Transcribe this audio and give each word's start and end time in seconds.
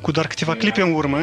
Cu 0.00 0.10
doar 0.10 0.26
câteva 0.26 0.54
clipe 0.54 0.82
în 0.82 0.92
urmă, 0.92 1.20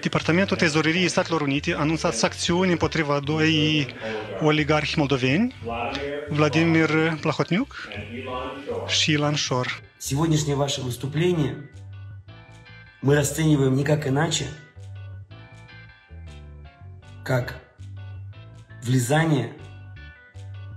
Departamentul 0.00 0.56
Trezoreriei 0.56 1.08
Statelor 1.08 1.40
Unite 1.40 1.74
a 1.74 1.78
anunțat 1.78 2.14
sancțiuni 2.14 2.70
împotriva 2.70 3.14
a 3.14 3.20
doi 3.20 3.86
oligarhi 4.40 4.98
moldoveni, 4.98 5.54
Vladimir 6.28 6.90
Plahotniuc 7.20 7.88
și 8.86 9.10
Ilan 9.12 9.34
Shor. 9.34 9.66
Сегодняшнее 9.98 10.56
ваше 10.56 10.80
выступление 10.82 11.52
мы 13.02 13.14
расцениваем 13.14 13.74
никак 13.74 14.06
иначе, 14.06 14.46
как 17.24 17.46
влезание 18.82 19.52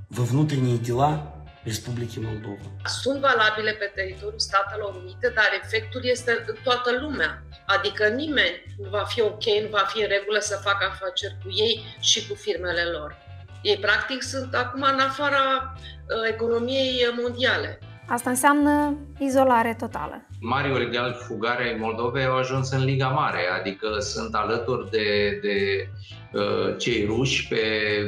во 0.10 0.24
внутренние 0.24 0.78
дела 0.78 1.39
Republicii 1.78 2.22
Moldova. 2.30 2.66
Sunt 3.02 3.20
valabile 3.20 3.72
pe 3.72 3.92
teritoriul 3.96 4.46
Statelor 4.50 4.92
Unite, 5.02 5.28
dar 5.38 5.50
efectul 5.64 6.02
este 6.04 6.32
în 6.48 6.56
toată 6.64 6.90
lumea. 7.04 7.44
Adică 7.66 8.04
nimeni 8.08 8.56
nu 8.78 8.90
va 8.90 9.04
fi 9.12 9.22
ok, 9.22 9.46
nu 9.64 9.70
va 9.78 9.86
fi 9.92 10.02
în 10.02 10.08
regulă 10.08 10.40
să 10.40 10.66
facă 10.68 10.84
afaceri 10.92 11.38
cu 11.44 11.50
ei 11.66 11.76
și 12.00 12.28
cu 12.28 12.34
firmele 12.36 12.84
lor. 12.84 13.18
Ei, 13.62 13.78
practic, 13.78 14.22
sunt 14.22 14.54
acum 14.54 14.82
în 14.82 15.00
afara 15.00 15.74
uh, 15.76 16.34
economiei 16.34 17.08
mondiale. 17.22 17.80
Asta 18.08 18.30
înseamnă 18.30 18.98
izolare 19.20 19.76
totală. 19.80 20.26
Mari 20.40 20.72
oligarhi 20.72 21.24
fugare 21.24 21.64
ai 21.64 21.78
Moldovei 21.80 22.26
au 22.26 22.38
ajuns 22.38 22.72
în 22.72 22.84
Liga 22.84 23.08
Mare, 23.08 23.48
adică 23.60 23.88
sunt 24.00 24.36
alături 24.36 24.90
de, 24.90 25.40
de 25.42 25.88
uh, 26.34 26.78
cei 26.78 27.06
ruși 27.06 27.48
pe, 27.48 27.62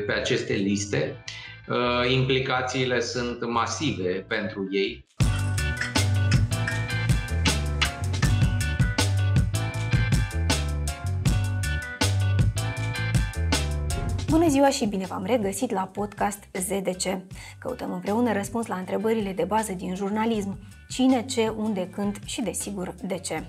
pe 0.05 0.13
aceste 0.13 0.53
liste. 0.53 1.23
Uh, 1.67 2.11
implicațiile 2.11 2.99
sunt 2.99 3.45
masive 3.45 4.25
pentru 4.27 4.67
ei. 4.71 5.05
Bună 14.29 14.47
ziua 14.47 14.69
și 14.69 14.85
bine 14.85 15.05
v-am 15.05 15.25
regăsit 15.25 15.71
la 15.71 15.81
podcast 15.81 16.43
ZDC. 16.53 17.21
Căutăm 17.59 17.93
împreună 17.93 18.33
răspuns 18.33 18.65
la 18.65 18.75
întrebările 18.75 19.33
de 19.33 19.43
bază 19.43 19.73
din 19.73 19.95
jurnalism. 19.95 20.59
Cine, 20.89 21.25
ce, 21.25 21.47
unde, 21.47 21.89
când 21.89 22.17
și, 22.25 22.41
desigur, 22.41 22.95
de 23.03 23.17
ce. 23.17 23.43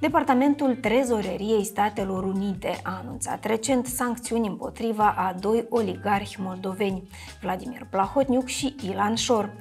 Departamentul 0.00 0.74
Trezoreriei 0.74 1.64
Statelor 1.64 2.24
Unite 2.24 2.80
a 2.82 3.00
anunțat 3.02 3.44
recent 3.44 3.86
sancțiuni 3.86 4.46
împotriva 4.46 5.14
a 5.16 5.32
doi 5.40 5.66
oligarhi 5.68 6.40
moldoveni, 6.40 7.08
Vladimir 7.40 7.86
Plahotniuc 7.90 8.46
și 8.46 8.74
Ilan 8.82 9.14
Șor, 9.14 9.52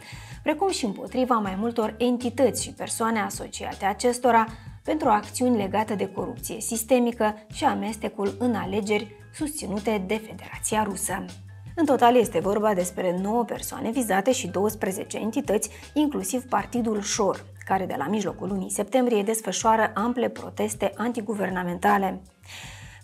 precum 0.43 0.71
și 0.71 0.85
împotriva 0.85 1.35
mai 1.35 1.55
multor 1.59 1.95
entități 1.97 2.63
și 2.63 2.73
persoane 2.73 3.19
asociate 3.19 3.85
acestora 3.85 4.45
pentru 4.83 5.09
acțiuni 5.09 5.57
legate 5.57 5.95
de 5.95 6.07
corupție 6.07 6.61
sistemică 6.61 7.35
și 7.53 7.63
amestecul 7.63 8.35
în 8.39 8.55
alegeri 8.55 9.15
susținute 9.33 10.03
de 10.07 10.15
Federația 10.15 10.83
Rusă. 10.83 11.25
În 11.75 11.85
total 11.85 12.15
este 12.15 12.39
vorba 12.39 12.73
despre 12.73 13.19
9 13.21 13.43
persoane 13.43 13.91
vizate 13.91 14.31
și 14.31 14.47
12 14.47 15.17
entități, 15.17 15.69
inclusiv 15.93 16.43
Partidul 16.43 17.01
Șor, 17.01 17.45
care 17.69 17.85
de 17.85 17.95
la 17.97 18.07
mijlocul 18.07 18.47
lunii 18.47 18.71
septembrie 18.71 19.23
desfășoară 19.23 19.91
ample 19.95 20.29
proteste 20.29 20.93
antiguvernamentale. 20.97 22.21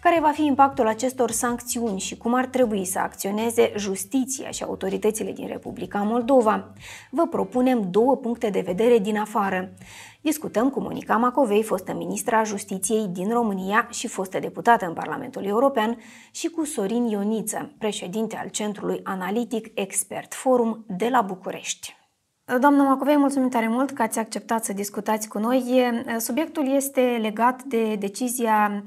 Care 0.02 0.20
va 0.20 0.32
fi 0.32 0.46
impactul 0.46 0.88
acestor 0.88 1.32
sancțiuni 1.32 2.00
și 2.00 2.18
cum 2.18 2.34
ar 2.34 2.46
trebui 2.46 2.86
să 2.86 3.00
acționeze 3.00 3.72
justiția 3.78 4.50
și 4.50 4.64
autoritățile 4.64 5.32
din 5.32 5.48
Republica 5.48 6.00
Moldova? 6.00 6.74
Vă 7.10 7.28
propunem 7.28 7.88
două 7.92 8.16
puncte 8.16 8.50
de 8.50 8.60
vedere 8.60 8.98
din 8.98 9.18
afară. 9.18 9.74
Discutăm 10.22 10.70
cu 10.70 10.80
Monica 10.80 11.18
Macovei, 11.18 11.64
fostă 11.64 11.94
ministra 11.94 12.44
Justiției 12.44 13.08
din 13.08 13.30
România 13.30 13.88
și 13.92 14.08
fostă 14.08 14.40
deputată 14.40 14.86
în 14.86 14.94
Parlamentul 14.94 15.46
European, 15.46 15.98
și 16.32 16.48
cu 16.48 16.66
Sorin 16.66 17.06
Ioniță, 17.06 17.72
președinte 17.78 18.36
al 18.36 18.50
Centrului 18.50 19.00
Analitic 19.04 19.72
Expert 19.74 20.34
Forum 20.34 20.86
de 20.88 21.08
la 21.10 21.22
București. 21.22 22.05
Doamna 22.46 22.84
Macovei, 22.84 23.18
mulțumim 23.18 23.50
tare 23.50 23.68
mult 23.68 23.92
că 23.92 24.02
ați 24.02 24.20
acceptat 24.20 24.64
să 24.66 24.74
discutați 24.74 25.28
cu 25.28 25.40
noi. 25.40 25.84
Subiectul 26.18 26.74
este 26.74 27.18
legat 27.22 27.64
de 27.64 27.96
decizia 27.96 28.84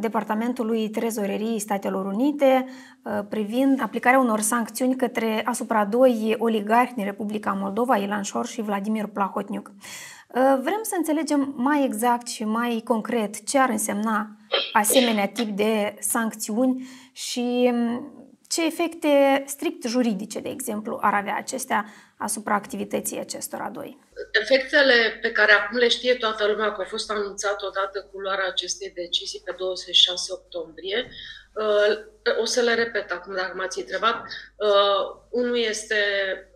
Departamentului 0.00 0.90
Trezoreriei 0.90 1.58
Statelor 1.58 2.06
Unite 2.06 2.66
privind 3.28 3.82
aplicarea 3.82 4.18
unor 4.18 4.40
sancțiuni 4.40 4.96
către 4.96 5.42
asupra 5.44 5.84
doi 5.84 6.36
oligarhi 6.38 6.94
din 6.94 7.04
Republica 7.04 7.52
Moldova, 7.60 7.96
Ilan 7.96 8.22
Șor 8.22 8.46
și 8.46 8.62
Vladimir 8.62 9.06
Plahotniuc. 9.06 9.72
Vrem 10.62 10.80
să 10.82 10.94
înțelegem 10.96 11.54
mai 11.56 11.84
exact 11.84 12.26
și 12.26 12.44
mai 12.44 12.80
concret 12.84 13.44
ce 13.44 13.58
ar 13.58 13.68
însemna 13.68 14.36
asemenea 14.72 15.28
tip 15.28 15.48
de 15.48 15.94
sancțiuni 16.00 16.88
și 17.12 17.72
ce 18.54 18.66
efecte 18.66 19.44
strict 19.46 19.86
juridice, 19.86 20.40
de 20.40 20.48
exemplu, 20.48 20.98
ar 21.02 21.14
avea 21.14 21.36
acestea 21.36 21.84
asupra 22.16 22.54
activității 22.54 23.18
acestora 23.18 23.68
doi? 23.70 23.98
Efectele 24.40 25.18
pe 25.22 25.30
care 25.32 25.52
acum 25.52 25.76
le 25.78 25.88
știe 25.88 26.14
toată 26.14 26.46
lumea 26.46 26.72
că 26.72 26.80
au 26.80 26.86
fost 26.88 27.10
anunțate 27.10 27.64
odată 27.66 28.08
cu 28.12 28.20
luarea 28.20 28.46
acestei 28.46 28.90
decizii 28.90 29.42
pe 29.44 29.54
26 29.58 30.32
octombrie, 30.32 31.10
uh, 31.54 32.38
o 32.40 32.44
să 32.44 32.60
le 32.60 32.74
repet 32.74 33.10
acum 33.10 33.34
dacă 33.34 33.52
m-ați 33.56 33.80
întrebat. 33.80 34.16
Uh, 34.56 35.22
unul 35.30 35.58
este 35.58 35.96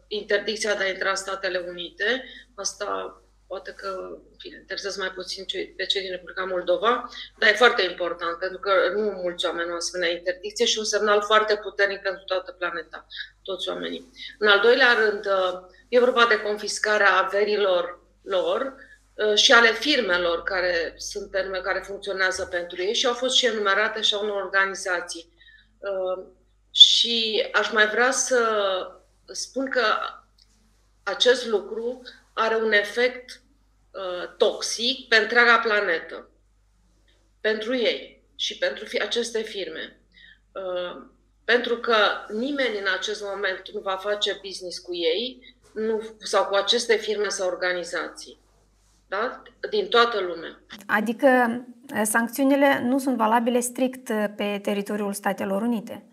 interdicția 0.08 0.74
de 0.74 0.84
a 0.84 0.88
intra 0.88 1.10
în 1.10 1.16
Statele 1.16 1.64
Unite. 1.68 2.24
Asta 2.54 3.20
poate 3.48 3.72
că 3.76 4.18
fine, 4.38 4.56
interesează 4.56 5.00
mai 5.00 5.10
puțin 5.10 5.44
pe 5.76 5.86
cei 5.86 6.00
din 6.00 6.10
Republica 6.10 6.44
Moldova, 6.44 7.10
dar 7.38 7.48
e 7.48 7.62
foarte 7.64 7.82
important, 7.82 8.38
pentru 8.38 8.58
că 8.58 8.72
nu 8.94 9.00
mulți 9.00 9.46
oameni 9.46 9.70
au 9.70 9.76
asemenea 9.76 10.14
interdicție 10.14 10.66
și 10.66 10.78
un 10.78 10.84
semnal 10.84 11.22
foarte 11.22 11.56
puternic 11.56 12.00
pentru 12.00 12.24
toată 12.24 12.52
planeta, 12.52 13.06
toți 13.42 13.68
oamenii. 13.68 14.10
În 14.38 14.48
al 14.48 14.60
doilea 14.60 14.92
rând, 14.92 15.26
e 15.88 15.98
vorba 15.98 16.26
de 16.26 16.40
confiscarea 16.40 17.16
averilor 17.16 18.00
lor 18.22 18.74
uh, 19.14 19.34
și 19.34 19.52
ale 19.52 19.72
firmelor 19.72 20.42
care 20.42 20.94
sunt 20.96 21.30
pe 21.30 21.42
nume, 21.42 21.58
care 21.58 21.82
funcționează 21.86 22.44
pentru 22.44 22.82
ei 22.82 22.94
și 22.94 23.06
au 23.06 23.14
fost 23.14 23.36
și 23.36 23.46
enumerate 23.46 24.00
și 24.00 24.14
a 24.14 24.18
unor 24.18 24.42
organizații. 24.42 25.32
Uh, 25.78 26.24
și 26.70 27.46
aș 27.52 27.70
mai 27.72 27.88
vrea 27.88 28.10
să 28.10 28.40
spun 29.26 29.70
că 29.70 29.84
acest 31.02 31.46
lucru 31.46 32.02
are 32.38 32.56
un 32.56 32.72
efect 32.72 33.40
uh, 33.90 34.36
toxic 34.36 35.08
pe 35.08 35.16
întreaga 35.16 35.58
planetă. 35.58 36.30
Pentru 37.40 37.76
ei 37.76 38.22
și 38.36 38.58
pentru 38.58 38.86
aceste 39.00 39.42
firme. 39.42 40.00
Uh, 40.52 41.02
pentru 41.44 41.76
că 41.76 41.96
nimeni 42.32 42.78
în 42.78 42.86
acest 42.98 43.22
moment 43.22 43.70
nu 43.72 43.80
va 43.80 43.96
face 43.96 44.40
business 44.42 44.78
cu 44.78 44.94
ei 44.94 45.56
nu, 45.74 46.02
sau 46.18 46.44
cu 46.44 46.54
aceste 46.54 46.96
firme 46.96 47.28
sau 47.28 47.48
organizații. 47.48 48.38
Da? 49.08 49.42
Din 49.70 49.88
toată 49.88 50.20
lumea. 50.20 50.60
Adică 50.86 51.28
uh, 51.94 52.00
sancțiunile 52.04 52.80
nu 52.82 52.98
sunt 52.98 53.16
valabile 53.16 53.60
strict 53.60 54.08
uh, 54.08 54.24
pe 54.36 54.58
teritoriul 54.62 55.12
Statelor 55.12 55.62
Unite. 55.62 56.06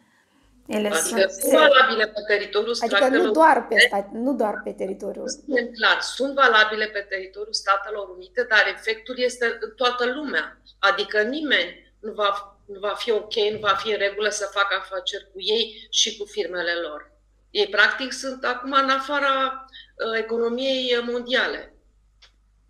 Ele 0.67 0.87
adică 0.87 0.99
sunt, 0.99 1.31
sunt 1.31 1.51
valabile 1.51 2.07
pe 2.07 2.21
teritoriul 2.27 2.75
Adică 2.81 3.07
nu 3.07 3.31
doar 3.31 3.67
pe, 3.67 3.79
stat, 3.79 4.11
nu 4.11 4.33
doar 4.33 4.61
pe 4.63 4.71
teritoriul. 4.71 5.27
Sunt 5.27 5.73
clar, 5.73 6.01
sunt 6.01 6.33
valabile 6.33 6.85
pe 6.85 6.99
teritoriul 6.99 7.53
Statelor 7.53 8.09
Unite, 8.09 8.45
dar 8.49 8.63
efectul 8.75 9.15
este 9.17 9.57
în 9.59 9.71
toată 9.75 10.05
lumea. 10.05 10.61
Adică 10.79 11.21
nimeni 11.21 11.93
nu 11.99 12.11
va, 12.13 12.59
nu 12.65 12.79
va 12.79 12.93
fi 12.97 13.11
ok, 13.11 13.35
nu 13.35 13.59
va 13.59 13.73
fi 13.73 13.91
în 13.91 13.97
regulă 13.97 14.29
să 14.29 14.49
facă 14.51 14.75
afaceri 14.79 15.29
cu 15.31 15.41
ei 15.41 15.87
și 15.89 16.17
cu 16.17 16.25
firmele 16.25 16.73
lor. 16.73 17.11
Ei, 17.49 17.67
practic, 17.67 18.11
sunt 18.11 18.43
acum 18.43 18.71
în 18.71 18.89
afara 18.89 19.65
uh, 19.95 20.19
economiei 20.19 21.03
mondiale. 21.11 21.73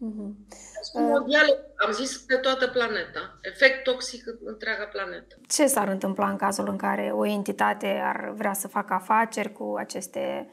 Uh-huh 0.05 0.55
mondiale, 0.93 1.65
am 1.75 1.91
zis, 1.91 2.17
pe 2.17 2.35
toată 2.35 2.67
planeta. 2.67 3.37
Efect 3.41 3.83
toxic 3.83 4.27
în 4.27 4.37
întreaga 4.43 4.83
planetă. 4.83 5.35
Ce 5.47 5.65
s-ar 5.67 5.87
întâmpla 5.87 6.29
în 6.29 6.35
cazul 6.35 6.67
în 6.69 6.77
care 6.77 7.11
o 7.13 7.25
entitate 7.25 8.01
ar 8.03 8.33
vrea 8.35 8.53
să 8.53 8.67
facă 8.67 8.93
afaceri 8.93 9.51
cu 9.51 9.75
aceste 9.77 10.49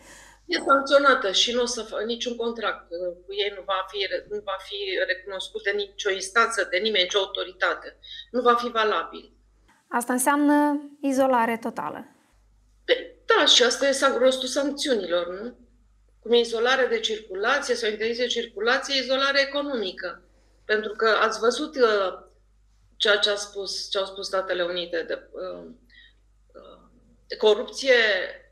E 0.46 0.58
sancționată 0.58 1.32
și 1.32 1.54
nu 1.54 1.62
o 1.62 1.66
să 1.66 1.82
facă 1.82 2.04
niciun 2.04 2.36
contract 2.36 2.88
cu 3.24 3.32
ei 3.42 3.52
nu 3.56 3.62
va, 3.66 3.86
fi, 3.90 3.98
nu 4.28 4.40
va 4.44 4.56
fi 4.66 4.76
recunoscut 5.06 5.62
de 5.62 5.70
nicio 5.70 6.10
instanță, 6.10 6.66
de 6.70 6.76
nimeni, 6.76 7.02
nicio 7.02 7.18
autoritate. 7.18 7.98
Nu 8.30 8.40
va 8.40 8.54
fi 8.54 8.68
valabil. 8.70 9.32
Asta 9.88 10.12
înseamnă 10.12 10.80
izolare 11.00 11.56
totală. 11.56 12.06
Pe, 12.84 13.16
da, 13.26 13.44
și 13.44 13.62
asta 13.62 13.86
e 13.86 14.18
rostul 14.18 14.48
sancțiunilor, 14.48 15.26
nu? 15.40 15.56
Cum 16.22 16.32
e 16.32 16.38
izolare 16.38 16.86
de 16.86 17.00
circulație 17.00 17.74
sau 17.74 17.90
interdicție 17.90 18.24
de 18.24 18.30
circulație, 18.30 19.02
izolare 19.02 19.40
economică. 19.40 20.22
Pentru 20.64 20.92
că 20.92 21.08
ați 21.08 21.38
văzut 21.38 21.76
uh, 21.76 22.18
ceea 22.96 23.16
ce, 23.16 23.30
a 23.30 23.34
spus, 23.34 23.90
ce 23.90 23.98
au 23.98 24.04
spus 24.04 24.26
Statele 24.26 24.62
Unite 24.62 25.02
de, 25.02 25.28
uh, 25.30 25.64
uh, 26.52 26.80
de 27.26 27.36
corupție, 27.36 27.94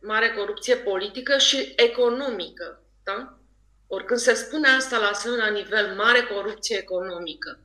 mare 0.02 0.32
corupție 0.32 0.76
politică 0.76 1.38
și 1.38 1.72
economică. 1.76 2.82
Da? 3.02 3.38
Ori 3.86 4.04
când 4.04 4.20
se 4.20 4.34
spune 4.34 4.68
asta 4.68 4.98
la 4.98 5.06
asemenea 5.06 5.48
nivel, 5.48 5.94
mare 5.94 6.22
corupție 6.22 6.78
economică, 6.78 7.58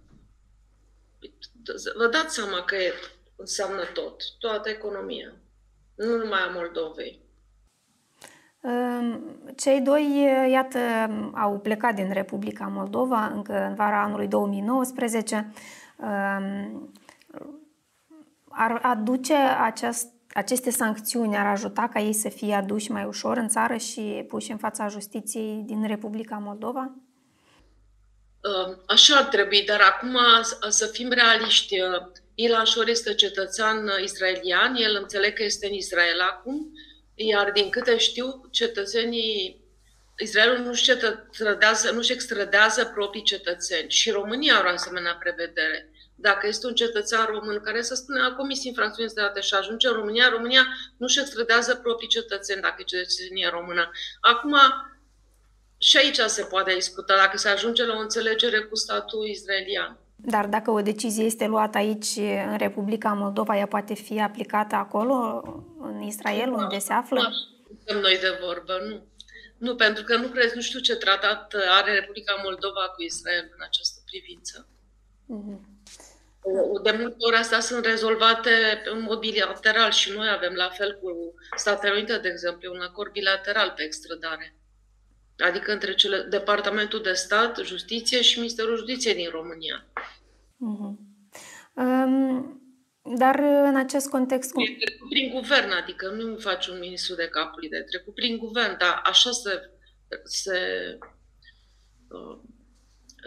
vă 1.95 2.07
dați 2.07 2.35
seama 2.35 2.63
că 2.63 2.75
e, 2.75 2.93
înseamnă 3.35 3.83
tot, 3.93 4.21
toată 4.39 4.69
economia, 4.69 5.35
nu 5.95 6.17
numai 6.17 6.39
a 6.39 6.49
Moldovei. 6.49 7.24
Cei 9.55 9.81
doi, 9.81 10.27
iată, 10.51 10.79
au 11.33 11.59
plecat 11.59 11.95
din 11.95 12.13
Republica 12.13 12.65
Moldova 12.65 13.25
încă 13.25 13.65
în 13.69 13.75
vara 13.75 14.03
anului 14.03 14.27
2019. 14.27 15.53
Ar 18.49 18.79
aduce 18.81 19.33
aceast, 19.63 20.07
aceste 20.33 20.69
sancțiuni, 20.69 21.37
ar 21.37 21.45
ajuta 21.45 21.89
ca 21.93 21.99
ei 21.99 22.13
să 22.13 22.29
fie 22.29 22.53
aduși 22.53 22.91
mai 22.91 23.05
ușor 23.05 23.37
în 23.37 23.47
țară 23.47 23.75
și 23.75 24.25
puși 24.27 24.51
în 24.51 24.57
fața 24.57 24.87
justiției 24.87 25.63
din 25.65 25.87
Republica 25.87 26.37
Moldova? 26.37 26.95
Așa 28.87 29.15
ar 29.15 29.23
trebui, 29.23 29.63
dar 29.65 29.79
acum 29.81 30.17
să 30.69 30.85
fim 30.85 31.09
realiști. 31.09 31.75
Ilan 32.35 32.65
Shor 32.65 32.87
este 32.87 33.13
cetățean 33.13 33.89
israelian, 34.03 34.75
el 34.75 34.97
înțeleg 35.01 35.33
că 35.33 35.43
este 35.43 35.67
în 35.67 35.73
Israel 35.73 36.21
acum, 36.31 36.71
iar 37.15 37.51
din 37.51 37.69
câte 37.69 37.97
știu, 37.97 38.47
cetățenii 38.51 39.63
Israelul 40.19 40.65
nu-și, 40.65 40.83
cetățează, 40.83 41.91
nu-și 41.91 42.11
extradează 42.11 42.85
proprii 42.85 43.23
cetățeni 43.23 43.89
și 43.89 44.11
România 44.11 44.57
are 44.57 44.67
o 44.67 44.71
asemenea 44.71 45.17
prevedere. 45.19 45.89
Dacă 46.15 46.47
este 46.47 46.67
un 46.67 46.73
cetățean 46.73 47.25
român 47.25 47.61
care, 47.63 47.81
să 47.81 47.95
spune, 47.95 48.21
a 48.21 48.33
comis 48.33 48.63
infracțiuni 48.63 49.09
de 49.09 49.21
date 49.21 49.39
și 49.39 49.53
ajunge 49.53 49.87
în 49.87 49.93
România, 49.93 50.29
România 50.29 50.63
nu-și 50.97 51.19
extradează 51.19 51.75
proprii 51.75 52.07
cetățeni 52.07 52.61
dacă 52.61 52.75
e 52.79 52.83
cetățenie 52.83 53.49
română. 53.51 53.91
Acum, 54.21 54.55
și 55.77 55.97
aici 55.97 56.19
se 56.19 56.43
poate 56.43 56.73
discuta 56.73 57.15
dacă 57.15 57.37
se 57.37 57.49
ajunge 57.49 57.85
la 57.85 57.95
o 57.95 57.99
înțelegere 57.99 58.59
cu 58.59 58.75
statul 58.75 59.25
israelian. 59.27 59.97
Dar 60.15 60.45
dacă 60.45 60.71
o 60.71 60.81
decizie 60.81 61.23
este 61.23 61.47
luată 61.47 61.77
aici, 61.77 62.15
în 62.51 62.57
Republica 62.57 63.13
Moldova, 63.13 63.57
ea 63.57 63.67
poate 63.67 63.93
fi 63.93 64.21
aplicată 64.21 64.75
acolo, 64.75 65.41
în 65.74 65.74
Israel, 66.05 66.49
nu, 66.49 66.57
unde 66.57 66.77
se 66.77 66.93
află? 66.93 67.19
Nu 67.19 67.99
noi 67.99 68.17
de 68.19 68.37
vorbă, 68.45 68.79
nu. 68.87 69.07
Nu, 69.57 69.75
pentru 69.75 70.03
că 70.03 70.17
nu 70.17 70.27
crezi, 70.27 70.55
nu 70.55 70.61
știu 70.61 70.79
ce 70.79 70.95
tratat 70.95 71.53
are 71.69 71.93
Republica 71.93 72.41
Moldova 72.43 72.89
cu 72.95 73.01
Israel 73.03 73.51
în 73.55 73.63
această 73.63 73.99
privință. 74.05 74.67
Mm-hmm. 75.33 75.73
De 76.83 76.91
multe 76.91 77.15
ori 77.17 77.35
astea 77.35 77.59
sunt 77.59 77.85
rezolvate 77.85 78.81
în 78.85 79.01
mod 79.01 79.19
bilateral 79.19 79.91
și 79.91 80.11
noi 80.11 80.29
avem 80.29 80.53
la 80.53 80.69
fel 80.69 80.99
cu 81.01 81.33
Statele 81.55 81.93
Unite, 81.93 82.17
de 82.17 82.27
exemplu, 82.27 82.73
un 82.73 82.81
acord 82.81 83.11
bilateral 83.11 83.73
pe 83.75 83.83
extradare. 83.83 84.55
Adică 85.37 85.71
între 85.71 85.95
cele, 85.95 86.21
Departamentul 86.21 87.01
de 87.01 87.13
Stat, 87.13 87.59
Justiție 87.63 88.21
și 88.21 88.39
Ministerul 88.39 88.77
Justiției 88.77 89.15
din 89.15 89.29
România. 89.29 89.85
Uh-huh. 90.55 90.95
Um, 91.73 92.64
dar 93.05 93.39
în 93.39 93.75
acest 93.75 94.09
context... 94.09 94.51
Cum... 94.51 94.63
E 94.63 94.85
trecut 94.85 95.09
prin 95.09 95.29
guvern, 95.29 95.71
adică 95.71 96.07
nu 96.07 96.37
faci 96.37 96.67
un 96.67 96.79
ministru 96.79 97.15
de 97.15 97.27
capul 97.27 97.67
de 97.69 97.79
trecut 97.79 98.13
prin 98.13 98.37
guvern, 98.37 98.77
dar 98.77 99.01
așa 99.03 99.31
se... 99.31 99.69
se 100.23 100.59
uh, 102.09 102.39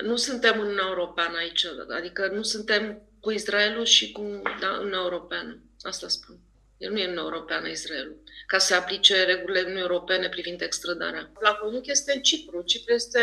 nu 0.02 0.16
suntem 0.16 0.54
în 0.54 0.64
Uniunea 0.64 0.86
Europeană 0.86 1.36
aici, 1.36 1.66
adică 1.88 2.26
nu 2.26 2.42
suntem 2.42 3.02
cu 3.20 3.30
Israelul 3.30 3.84
și 3.84 4.12
cu 4.12 4.42
da, 4.60 4.76
Uniunea 4.78 5.00
Europeană. 5.02 5.62
Asta 5.80 6.08
spun. 6.08 6.38
El 6.78 6.92
nu 6.92 6.98
e 6.98 7.10
în 7.10 7.16
Europeană, 7.16 7.68
Israelul, 7.68 8.22
ca 8.46 8.58
să 8.58 8.74
aplice 8.74 9.24
regulile 9.24 9.60
Uniunii 9.60 9.82
Europene 9.82 10.28
privind 10.28 10.60
extradarea. 10.60 11.30
Plahoniuc 11.38 11.86
este 11.86 12.12
în 12.14 12.22
Cipru, 12.22 12.62
Cipru 12.62 12.94
este 12.94 13.20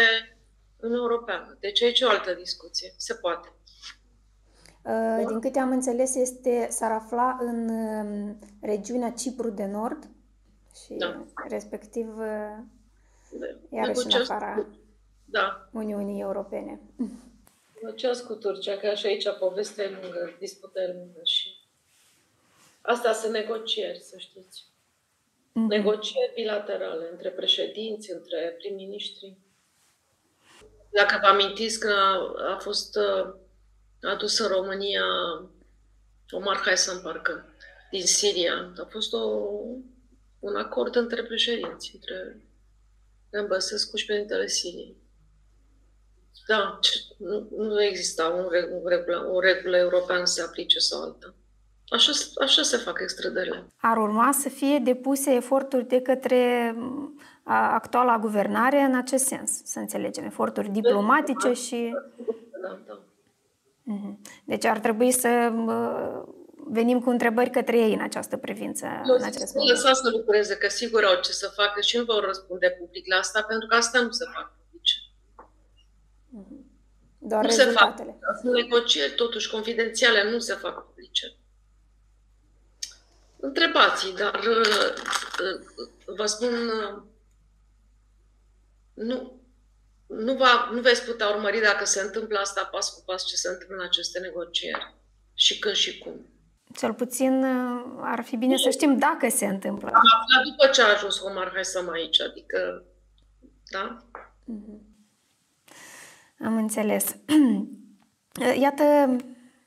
în 0.80 0.94
Europeană. 0.94 1.58
Deci 1.60 1.82
aici 1.84 2.00
e 2.00 2.06
o 2.06 2.10
altă 2.10 2.34
discuție. 2.34 2.94
Se 2.98 3.14
poate. 3.14 3.55
Uh, 4.86 5.24
din 5.28 5.40
câte 5.40 5.60
am 5.60 5.72
înțeles, 5.72 6.16
este, 6.16 6.68
s-ar 6.70 6.92
afla 6.92 7.38
în 7.40 7.70
um, 7.70 8.40
regiunea 8.62 9.12
Cipru 9.12 9.50
de 9.50 9.66
Nord 9.66 10.08
și 10.86 10.94
da. 10.94 11.26
respectiv 11.48 12.18
uh, 12.18 12.58
da. 13.32 13.46
iarăși 13.78 14.06
în 14.06 14.22
afara 14.22 14.68
da. 15.26 15.70
Uniunii 15.72 16.22
Europene. 16.22 16.80
Negociați 17.82 18.26
cu 18.26 18.34
Turcia, 18.34 18.78
că 18.78 18.88
așa 18.88 19.08
aici 19.08 19.38
poveste 19.40 20.00
lungă, 20.02 20.36
dispută 20.40 20.80
lungă 20.94 21.20
și 21.24 21.64
Asta 22.86 23.14
sunt 23.14 23.32
negocieri, 23.32 24.00
să 24.00 24.18
știți. 24.18 24.64
Mm-hmm. 24.64 25.68
Negocieri 25.68 26.32
bilaterale 26.36 27.10
între 27.12 27.30
președinți, 27.30 28.12
între 28.12 28.56
prim-ministri. 28.58 29.38
Dacă 30.90 31.20
vă 31.22 31.28
amintiți 31.28 31.80
că 31.80 31.94
a 32.50 32.58
fost 32.58 32.96
uh, 32.96 33.34
adus 34.08 34.40
în 34.40 34.48
România 34.48 35.04
Omar 36.30 36.58
Haysan, 36.58 37.02
parcă, 37.02 37.46
din 37.92 38.06
Siria, 38.06 38.74
a 38.78 38.88
fost 38.90 39.14
o, 39.14 39.20
un 40.40 40.56
acord 40.56 40.96
între 40.96 41.24
președinți, 41.24 41.92
între 41.94 42.42
Dan 43.30 43.48
Băsescu 43.48 43.98
și 43.98 44.06
președintele 44.06 44.48
Siriei. 44.48 44.96
Da, 46.48 46.80
nu, 47.18 47.48
nu 47.58 47.84
exista 47.84 48.28
un, 48.28 48.44
un, 48.72 48.88
regulă, 48.88 49.30
o 49.32 49.40
regulă 49.40 49.78
europeană 49.78 50.26
să 50.26 50.34
se 50.34 50.42
aplice 50.42 50.80
sau 50.80 51.02
alta. 51.02 51.34
Așa, 51.90 52.12
așa 52.42 52.62
se 52.62 52.78
fac 52.78 53.00
extrădările. 53.02 53.68
Ar 53.78 53.98
urma 53.98 54.32
să 54.32 54.50
fie 54.50 54.80
depuse 54.84 55.34
eforturi 55.34 55.88
de 55.88 56.02
către 56.02 56.76
actuala 57.74 58.18
guvernare 58.18 58.80
în 58.80 58.96
acest 58.96 59.26
sens, 59.26 59.64
să 59.64 59.80
înțelegem, 59.80 60.26
eforturi 60.26 60.70
diplomatice 60.70 61.54
și... 61.54 61.94
Da, 62.62 62.80
da. 62.88 63.00
Mhm. 63.86 64.22
Deci 64.46 64.66
ar 64.66 64.80
trebui 64.80 65.12
să 65.12 65.52
venim 66.68 67.02
cu 67.02 67.10
întrebări 67.10 67.50
către 67.50 67.78
ei 67.78 67.94
în 67.94 68.02
această 68.02 68.38
privință. 68.38 68.86
Nu, 69.04 69.14
în 69.14 69.24
acest 69.24 69.56
lăsați 69.56 70.02
să 70.02 70.10
lucreze, 70.10 70.58
că 70.58 70.68
sigur 70.68 71.04
au 71.04 71.22
ce 71.22 71.32
să 71.32 71.52
facă 71.56 71.82
și 71.82 71.98
nu 71.98 72.04
vor 72.04 72.26
răspunde 72.26 72.70
public 72.80 73.08
la 73.08 73.16
asta, 73.16 73.42
pentru 73.42 73.68
că 73.68 73.76
asta 73.76 74.02
nu 74.02 74.12
se 74.12 74.26
fac 74.34 74.54
publice. 74.58 74.96
Mhm. 76.30 76.66
Doar 77.18 77.42
nu 77.42 77.48
rezultatele. 77.48 78.18
se 78.20 78.26
fac. 78.26 78.40
Sunt 78.40 78.54
negocieri 78.54 79.14
totuși 79.14 79.50
confidențiale, 79.50 80.32
nu 80.32 80.40
se 80.40 80.54
fac 80.54 80.86
publice. 80.86 81.36
Întrebați, 83.40 84.14
dar 84.14 84.36
uh, 84.36 84.94
uh, 85.42 85.88
vă 86.16 86.26
spun, 86.26 86.54
uh, 86.54 87.02
nu, 88.94 89.40
nu, 90.08 90.34
va, 90.34 90.70
nu 90.74 90.82
veți 90.82 91.06
putea 91.06 91.28
urmări 91.28 91.62
dacă 91.62 91.86
se 91.86 92.02
întâmplă 92.02 92.40
asta 92.40 92.70
pas 92.72 92.90
cu 92.90 93.04
pas 93.06 93.26
ce 93.26 93.36
se 93.36 93.48
întâmplă 93.48 93.76
în 93.76 93.86
aceste 93.86 94.20
negocieri 94.20 94.96
și 95.34 95.60
când 95.60 95.76
și 95.76 95.98
cum. 95.98 96.14
Cel 96.76 96.94
puțin 96.94 97.44
ar 98.02 98.24
fi 98.24 98.36
bine 98.36 98.58
să 98.58 98.70
știm 98.70 98.98
dacă 98.98 99.30
se 99.30 99.46
întâmplă. 99.46 99.88
Am 99.88 99.94
aflat 99.96 100.44
după 100.44 100.68
ce 100.68 100.82
a 100.82 100.94
ajuns 100.94 101.22
Omar 101.22 101.52
Haisam 101.54 101.90
aici, 101.90 102.22
adică, 102.22 102.84
da? 103.70 104.04
Mhm. 104.46 104.82
Am 106.40 106.56
înțeles. 106.58 107.16
Iată, 108.62 109.16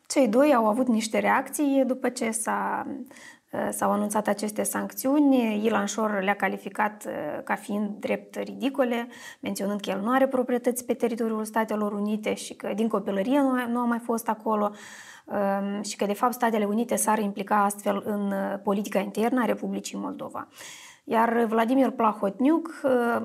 cei 0.07 0.29
doi 0.29 0.55
au 0.55 0.67
avut 0.67 0.87
niște 0.87 1.19
reacții 1.19 1.85
după 1.87 2.09
ce 2.09 2.31
s-a 2.31 2.87
Uh, 2.87 3.38
s-au 3.71 3.91
anunțat 3.91 4.27
aceste 4.27 4.63
sancțiuni. 4.63 5.65
Ilan 5.65 5.87
Șor 5.87 6.23
le-a 6.23 6.35
calificat 6.35 7.05
uh, 7.07 7.43
ca 7.45 7.55
fiind 7.55 7.91
drept 7.99 8.35
ridicole, 8.35 9.09
menționând 9.41 9.81
că 9.81 9.91
el 9.91 10.01
nu 10.01 10.11
are 10.11 10.27
proprietăți 10.27 10.85
pe 10.85 10.95
teritoriul 10.95 11.45
Statelor 11.45 11.93
Unite 11.93 12.35
și 12.35 12.55
că 12.55 12.73
din 12.75 12.89
copilărie 12.89 13.41
nu 13.41 13.51
a, 13.51 13.67
nu 13.67 13.79
a 13.79 13.85
mai 13.85 13.99
fost 13.99 14.29
acolo 14.29 14.73
um, 15.25 15.83
și 15.83 15.97
că 15.97 16.05
de 16.05 16.13
fapt 16.13 16.33
Statele 16.33 16.65
Unite 16.65 16.97
s-ar 16.97 17.19
implica 17.19 17.65
astfel 17.65 18.03
în 18.05 18.27
uh, 18.27 18.59
politica 18.63 18.99
internă 18.99 19.41
a 19.41 19.45
Republicii 19.45 19.99
Moldova. 19.99 20.49
Iar 21.05 21.45
Vladimir 21.45 21.91
Plahotniuc 21.91 22.81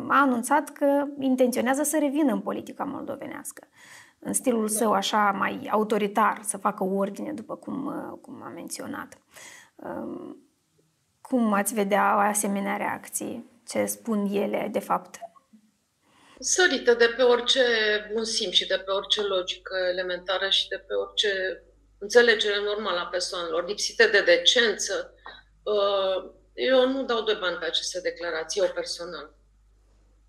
a 0.07 0.21
anunțat 0.21 0.69
că 0.69 1.05
intenționează 1.19 1.83
să 1.83 1.97
revină 1.99 2.33
în 2.33 2.39
politica 2.39 2.83
moldovenească 2.83 3.67
în 4.19 4.33
stilul 4.33 4.67
său 4.67 4.91
așa 4.91 5.35
mai 5.37 5.67
autoritar, 5.71 6.39
să 6.41 6.57
facă 6.57 6.83
ordine, 6.83 7.31
după 7.31 7.55
cum, 7.55 7.93
cum 8.21 8.41
a 8.43 8.49
menționat. 8.49 9.17
Cum 11.21 11.53
ați 11.53 11.73
vedea 11.73 12.15
o 12.15 12.19
asemenea 12.19 12.77
reacții? 12.77 13.51
Ce 13.67 13.85
spun 13.85 14.25
ele, 14.31 14.69
de 14.71 14.79
fapt? 14.79 15.15
Sărită 16.39 16.93
de 16.93 17.13
pe 17.15 17.21
orice 17.21 17.61
bun 18.13 18.23
simț 18.23 18.53
și 18.53 18.67
de 18.67 18.77
pe 18.85 18.91
orice 18.91 19.21
logică 19.21 19.75
elementară 19.91 20.49
și 20.49 20.67
de 20.67 20.77
pe 20.87 20.93
orice 20.93 21.63
înțelegere 21.97 22.59
normală 22.59 22.99
a 22.99 23.05
persoanelor, 23.05 23.67
lipsite 23.67 24.07
de 24.07 24.21
decență. 24.21 25.13
Uh, 25.63 26.31
eu 26.53 26.87
nu 26.87 27.03
dau 27.03 27.21
doi 27.21 27.37
bani 27.39 27.57
pe 27.57 27.65
aceste 27.65 27.99
declarații, 28.01 28.61
eu 28.61 28.71
personal. 28.73 29.33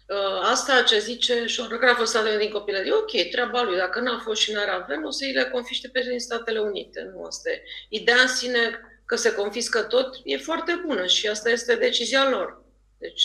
Uh, 0.08 0.40
asta 0.42 0.82
ce 0.82 0.98
zice 0.98 1.46
și 1.46 1.60
orograful 1.60 2.06
statului 2.06 2.38
din 2.38 2.50
copilărie, 2.50 2.92
ok, 2.92 3.30
treaba 3.30 3.62
lui, 3.62 3.76
dacă 3.76 4.00
n-a 4.00 4.18
fost 4.18 4.40
și 4.40 4.52
n-ar 4.52 4.68
avea, 4.68 5.06
o 5.06 5.10
să 5.10 5.24
îi 5.24 5.32
le 5.32 5.44
confiște 5.44 5.88
pe 5.88 6.18
Statele 6.18 6.58
Unite. 6.58 7.12
Nu 7.14 7.24
asta 7.24 7.50
e. 7.50 7.62
Ideea 7.88 8.20
în 8.20 8.28
sine 8.28 8.80
că 9.04 9.16
se 9.16 9.34
confiscă 9.34 9.82
tot, 9.82 10.16
e 10.24 10.36
foarte 10.36 10.82
bună 10.86 11.06
și 11.06 11.28
asta 11.28 11.50
este 11.50 11.74
decizia 11.74 12.28
lor. 12.28 12.62
Deci 12.98 13.22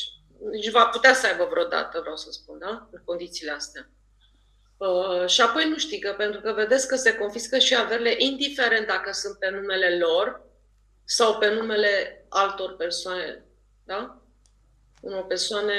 nici 0.51 0.69
va 0.69 0.85
putea 0.85 1.13
să 1.13 1.27
aibă 1.27 1.47
vreodată, 1.49 1.99
vreau 1.99 2.15
să 2.15 2.31
spun, 2.31 2.57
da? 2.57 2.87
În 2.91 3.01
condițiile 3.05 3.51
astea. 3.51 3.89
Uh, 4.77 5.27
și 5.27 5.41
apoi 5.41 5.69
nu 5.69 5.77
știgă, 5.77 6.13
pentru 6.17 6.41
că 6.41 6.51
vedeți 6.51 6.87
că 6.87 6.95
se 6.95 7.15
confiscă 7.15 7.57
și 7.57 7.75
averile, 7.75 8.15
indiferent 8.17 8.87
dacă 8.87 9.11
sunt 9.11 9.37
pe 9.37 9.49
numele 9.49 9.97
lor 9.97 10.41
sau 11.03 11.37
pe 11.37 11.53
numele 11.53 12.25
altor 12.29 12.75
persoane, 12.75 13.45
da? 13.83 14.21
Unor 15.01 15.25
persoane 15.25 15.73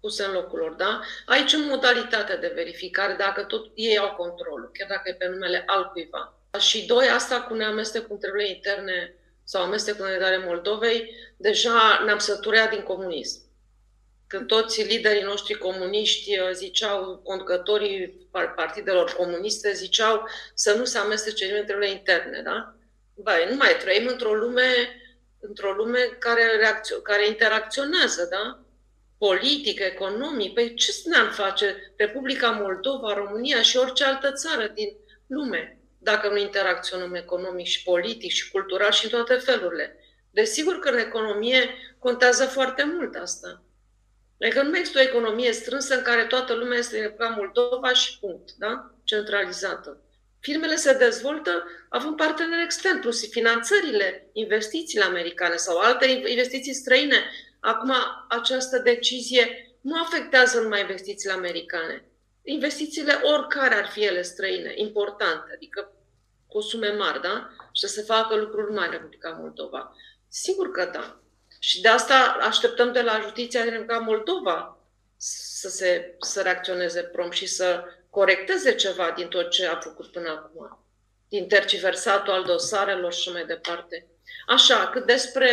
puse 0.00 0.24
în 0.24 0.32
locul 0.32 0.58
lor, 0.58 0.72
da? 0.72 1.00
Aici 1.26 1.52
în 1.52 1.66
modalitate 1.66 2.36
de 2.36 2.52
verificare, 2.54 3.14
dacă 3.14 3.44
tot 3.44 3.70
ei 3.74 3.98
au 3.98 4.14
controlul, 4.16 4.70
chiar 4.72 4.88
dacă 4.88 5.08
e 5.08 5.14
pe 5.14 5.26
numele 5.26 5.62
altcuiva. 5.66 6.38
Și 6.58 6.86
doi, 6.86 7.08
asta 7.08 7.40
cu 7.40 7.54
neamestec 7.54 8.06
cu 8.06 8.12
întrebările 8.12 8.48
interne 8.48 9.14
sau 9.44 9.62
amestec 9.62 10.00
în 10.00 10.10
legare 10.10 10.38
Moldovei, 10.38 11.14
deja 11.36 12.02
ne-am 12.04 12.18
săturat 12.18 12.70
din 12.70 12.82
comunism. 12.82 13.42
Când 14.26 14.46
toți 14.46 14.82
liderii 14.82 15.22
noștri 15.22 15.54
comuniști 15.54 16.38
uh, 16.38 16.50
ziceau, 16.52 17.20
conducătorii 17.24 18.28
partidelor 18.56 19.14
comuniste 19.14 19.72
ziceau 19.72 20.28
să 20.54 20.74
nu 20.74 20.84
se 20.84 20.98
amestece 20.98 21.44
nimeni 21.44 21.60
întrebările 21.60 21.92
interne, 21.96 22.40
da? 22.44 22.74
Băi, 23.14 23.46
nu 23.50 23.56
mai 23.56 23.76
trăim 23.80 24.06
într-o 24.06 24.34
lume, 24.34 24.70
într-o 25.40 25.72
lume 25.72 25.98
care, 26.18 26.42
reacțio- 26.56 27.02
care 27.02 27.26
interacționează, 27.26 28.28
da? 28.30 28.58
politic, 29.18 29.80
economic. 29.80 30.54
Păi 30.54 30.74
ce 30.74 30.92
ne-am 31.04 31.30
face 31.30 31.92
Republica 31.96 32.50
Moldova, 32.50 33.14
România 33.14 33.62
și 33.62 33.76
orice 33.76 34.04
altă 34.04 34.32
țară 34.32 34.68
din 34.74 34.96
lume 35.26 35.83
dacă 36.04 36.28
nu 36.28 36.36
interacționăm 36.36 37.14
economic 37.14 37.66
și 37.66 37.82
politic 37.82 38.30
și 38.30 38.50
cultural 38.50 38.90
și 38.90 39.04
în 39.04 39.10
toate 39.10 39.34
felurile? 39.34 39.96
Desigur 40.30 40.78
că 40.78 40.88
în 40.88 40.98
economie 40.98 41.74
contează 41.98 42.44
foarte 42.44 42.84
mult 42.84 43.14
asta. 43.14 43.62
Adică 44.40 44.62
nu 44.62 44.76
există 44.76 44.98
o 44.98 45.02
economie 45.02 45.52
strânsă 45.52 45.94
în 45.94 46.02
care 46.02 46.24
toată 46.24 46.54
lumea 46.54 46.78
este 46.78 47.14
ca 47.18 47.28
Moldova 47.28 47.92
și 47.92 48.18
punct, 48.18 48.50
da? 48.58 48.90
Centralizată. 49.04 49.98
Firmele 50.40 50.76
se 50.76 50.92
dezvoltă 50.92 51.64
având 51.88 52.16
parteneri 52.16 52.62
externi, 52.62 53.00
plus 53.00 53.30
finanțările, 53.30 54.28
investițiile 54.32 55.04
americane 55.04 55.56
sau 55.56 55.78
alte 55.78 56.06
investiții 56.26 56.74
străine 56.74 57.24
Acum, 57.64 57.92
această 58.28 58.78
decizie 58.78 59.76
nu 59.80 60.00
afectează 60.02 60.60
numai 60.60 60.80
investițiile 60.80 61.34
americane. 61.34 62.04
Investițiile, 62.42 63.12
oricare 63.22 63.74
ar 63.74 63.86
fi 63.86 64.04
ele 64.04 64.22
străine, 64.22 64.72
importante, 64.76 65.52
adică 65.54 65.92
cu 66.54 66.60
sume 66.60 66.88
mari, 66.88 67.20
da? 67.20 67.50
Și 67.72 67.80
să 67.80 67.86
se 67.86 68.02
facă 68.02 68.34
lucruri 68.34 68.72
mari 68.72 68.86
în 68.86 68.92
Republica 68.92 69.30
Moldova. 69.40 69.96
Sigur 70.28 70.70
că 70.70 70.90
da. 70.92 71.20
Și 71.58 71.80
de 71.80 71.88
asta 71.88 72.36
așteptăm 72.40 72.92
de 72.92 73.00
la 73.00 73.20
justiția 73.20 73.62
din 73.62 73.70
Republica 73.70 73.98
Moldova 73.98 74.78
să, 75.16 75.68
se, 75.68 76.16
să 76.20 76.42
reacționeze 76.42 77.02
prompt 77.02 77.34
și 77.34 77.46
să 77.46 77.84
corecteze 78.10 78.74
ceva 78.74 79.12
din 79.16 79.28
tot 79.28 79.50
ce 79.50 79.66
a 79.66 79.76
făcut 79.76 80.12
până 80.12 80.28
acum. 80.28 80.84
Din 81.28 81.48
terciversatul 81.48 82.32
al 82.32 82.44
dosarelor 82.44 83.12
și 83.12 83.30
mai 83.30 83.46
departe. 83.46 84.06
Așa, 84.46 84.88
cât 84.88 85.06
despre 85.06 85.50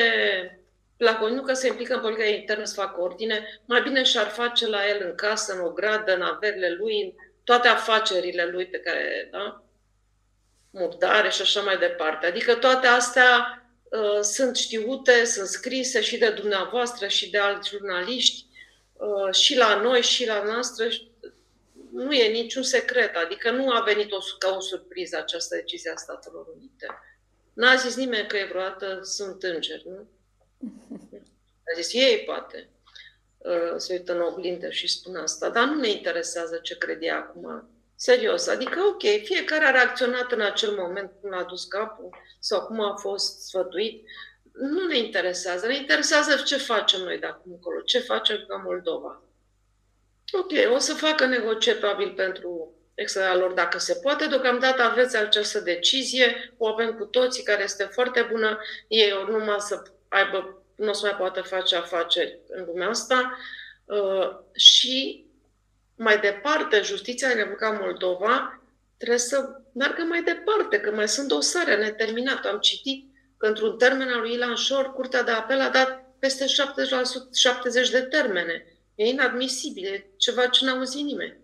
nu 1.20 1.42
că 1.42 1.54
se 1.54 1.68
implică 1.68 1.94
în 1.94 2.02
politica 2.02 2.26
internă 2.26 2.64
să 2.64 2.82
facă 2.82 3.02
ordine, 3.02 3.62
mai 3.66 3.82
bine 3.82 4.04
și-ar 4.04 4.28
face 4.28 4.68
la 4.68 4.90
el 4.90 5.06
în 5.06 5.16
casă, 5.16 5.54
în 5.54 5.60
o 5.60 5.70
gradă, 5.70 6.16
în 6.16 6.22
averile 6.22 6.70
lui, 6.70 7.02
în 7.02 7.12
toate 7.44 7.68
afacerile 7.68 8.46
lui 8.46 8.66
pe 8.66 8.80
care, 8.80 9.30
da? 9.32 9.64
Murdare 10.72 11.30
și 11.30 11.42
așa 11.42 11.62
mai 11.62 11.78
departe. 11.78 12.26
Adică 12.26 12.56
toate 12.56 12.88
astea 12.88 13.62
uh, 13.84 14.22
sunt 14.22 14.56
știute, 14.56 15.26
sunt 15.26 15.48
scrise 15.48 16.02
și 16.02 16.18
de 16.18 16.30
dumneavoastră 16.30 17.08
și 17.08 17.30
de 17.30 17.38
alți 17.38 17.70
jurnaliști, 17.70 18.46
uh, 18.94 19.34
și 19.34 19.58
la 19.58 19.82
noi 19.82 20.02
și 20.02 20.26
la 20.28 20.44
noastră. 20.44 20.88
Nu 21.92 22.14
e 22.14 22.32
niciun 22.32 22.64
secret, 22.64 23.16
adică 23.16 23.52
nu 23.52 23.70
a 23.70 23.80
venit 23.80 24.12
o, 24.12 24.18
ca 24.40 24.56
o 24.56 24.60
surpriză 24.60 25.18
această 25.18 25.56
decizie 25.56 25.92
a 25.92 25.96
Statelor 25.96 26.48
Unite. 26.56 26.88
N-a 27.54 27.76
zis 27.76 27.96
nimeni 27.96 28.28
că 28.28 28.38
e 28.38 28.46
vreodată 28.50 29.00
sunt 29.04 29.44
îngeri, 29.44 29.86
nu? 29.86 30.08
A 31.68 31.82
zis, 31.82 31.94
ei 31.94 32.24
poate 32.26 32.70
uh, 33.38 33.74
se 33.78 33.94
uită 33.94 34.14
în 34.14 34.22
oglindă 34.22 34.70
și 34.70 34.88
spun 34.88 35.16
asta, 35.16 35.50
dar 35.50 35.64
nu 35.64 35.80
ne 35.80 35.90
interesează 35.90 36.60
ce 36.64 36.78
crede 36.78 37.10
acum. 37.10 37.70
Serios, 38.04 38.48
adică 38.48 38.80
ok, 38.82 39.02
fiecare 39.24 39.66
a 39.66 39.72
reacționat 39.72 40.32
în 40.32 40.42
acel 40.42 40.72
moment 40.72 41.12
cum 41.22 41.34
a 41.34 41.44
dus 41.44 41.64
capul 41.64 42.10
sau 42.40 42.66
cum 42.66 42.80
a 42.80 42.96
fost 42.96 43.42
sfătuit. 43.48 44.04
Nu 44.54 44.88
ne 44.88 44.98
interesează, 44.98 45.68
ne 45.68 45.76
interesează 45.76 46.42
ce 46.46 46.58
facem 46.58 47.02
noi 47.02 47.18
de 47.18 47.26
acum 47.26 47.52
încolo, 47.52 47.80
ce 47.82 48.00
facem 48.00 48.46
ca 48.48 48.62
Moldova. 48.66 49.22
Ok, 50.32 50.74
o 50.74 50.78
să 50.78 50.94
facă 50.94 51.26
negocieri 51.26 51.78
probabil 51.78 52.14
pentru 52.14 52.74
extra 52.94 53.36
lor 53.36 53.52
dacă 53.52 53.78
se 53.80 54.00
poate. 54.02 54.26
Deocamdată 54.26 54.82
aveți 54.82 55.18
această 55.18 55.60
decizie, 55.60 56.54
o 56.58 56.68
avem 56.68 56.94
cu 56.94 57.06
toții, 57.06 57.44
care 57.44 57.64
este 57.64 57.84
foarte 57.84 58.28
bună. 58.32 58.60
Ei 58.88 59.14
numai 59.30 59.60
să 59.60 59.84
aibă, 60.08 60.64
nu 60.76 60.90
o 60.90 60.94
să 60.94 61.06
mai 61.06 61.16
poată 61.16 61.42
face 61.42 61.76
afaceri 61.76 62.40
în 62.48 62.66
lumea 62.66 62.90
asta. 62.90 63.38
Uh, 63.86 64.30
și 64.54 65.26
mai 66.04 66.20
departe, 66.20 66.82
justiția 66.82 67.28
în 67.28 67.36
Republica 67.36 67.80
Moldova 67.82 68.62
trebuie 68.98 69.20
să 69.20 69.62
meargă 69.74 70.04
mai 70.04 70.24
departe, 70.24 70.80
că 70.80 70.92
mai 70.96 71.08
sunt 71.08 71.28
dosare 71.28 71.78
neterminate. 71.78 72.48
Am 72.48 72.60
citit 72.60 73.06
că 73.38 73.48
într-un 73.48 73.78
termen 73.78 74.08
al 74.08 74.20
lui 74.20 74.34
Ilan 74.34 74.56
Șor, 74.56 74.94
Curtea 74.94 75.24
de 75.24 75.32
Apel 75.32 75.62
a 75.62 75.70
dat 75.70 76.16
peste 76.20 76.46
70%, 76.46 76.50
70 77.34 77.90
de 77.90 78.02
termene. 78.02 78.66
E 78.96 79.08
inadmisibil, 79.08 79.86
e 79.86 80.06
ceva 80.18 80.46
ce 80.46 80.66
n-a 80.66 80.72
auzit 80.72 81.06
nimeni. 81.06 81.38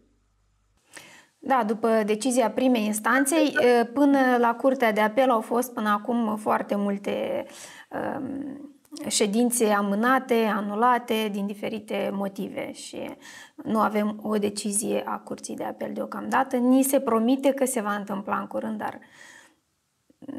Da, 1.40 1.64
după 1.68 2.04
decizia 2.06 2.52
primei 2.52 2.86
instanței, 2.86 3.58
până 3.94 4.38
la 4.38 4.56
Curtea 4.56 4.92
de 4.92 5.02
Apel 5.02 5.30
au 5.30 5.42
fost 5.42 5.74
până 5.74 5.90
acum 5.90 6.38
foarte 6.38 6.76
multe 6.76 7.46
um, 7.90 8.77
ședințe 9.08 9.66
amânate, 9.66 10.34
anulate 10.34 11.30
din 11.32 11.46
diferite 11.46 12.10
motive 12.14 12.72
și 12.72 13.16
nu 13.56 13.80
avem 13.80 14.20
o 14.24 14.38
decizie 14.38 15.04
a 15.06 15.20
Curții 15.20 15.56
de 15.56 15.64
Apel 15.64 15.94
deocamdată. 15.94 16.56
Ni 16.56 16.84
se 16.84 17.00
promite 17.00 17.52
că 17.54 17.66
se 17.66 17.82
va 17.82 17.96
întâmpla 17.96 18.40
în 18.40 18.48
curând, 18.48 18.78
dar 18.78 19.00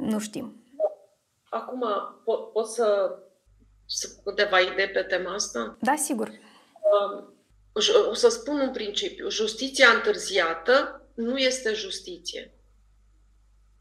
nu 0.01 0.19
știm. 0.19 0.63
Acum, 1.51 1.85
po- 2.21 2.53
pot 2.53 2.67
să, 2.67 3.19
să 3.87 4.09
câteva 4.25 4.59
idei 4.59 4.89
pe 4.89 5.03
tema 5.03 5.35
asta? 5.35 5.77
Da, 5.81 5.95
sigur. 5.95 6.29
Um, 6.29 7.33
o 8.11 8.15
să 8.15 8.29
spun 8.29 8.61
un 8.61 8.71
principiu. 8.71 9.29
Justiția 9.29 9.89
întârziată 9.89 11.03
nu 11.15 11.37
este 11.37 11.73
justiție. 11.73 12.58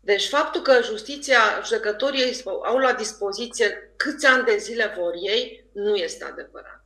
Deci 0.07 0.27
faptul 0.27 0.61
că 0.61 0.81
justiția, 0.81 1.61
judecătorii 1.65 2.41
au 2.45 2.77
la 2.77 2.93
dispoziție 2.93 3.93
câți 3.97 4.25
ani 4.25 4.45
de 4.45 4.57
zile 4.57 4.93
vor 4.97 5.13
ei, 5.21 5.69
nu 5.73 5.95
este 5.95 6.23
adevărat. 6.23 6.85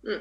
Nu. 0.00 0.20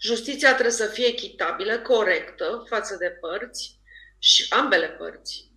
Justiția 0.00 0.52
trebuie 0.52 0.72
să 0.72 0.86
fie 0.86 1.06
echitabilă, 1.06 1.78
corectă 1.78 2.64
față 2.68 2.96
de 2.96 3.08
părți 3.20 3.78
și 4.18 4.46
ambele 4.48 4.88
părți. 4.88 5.50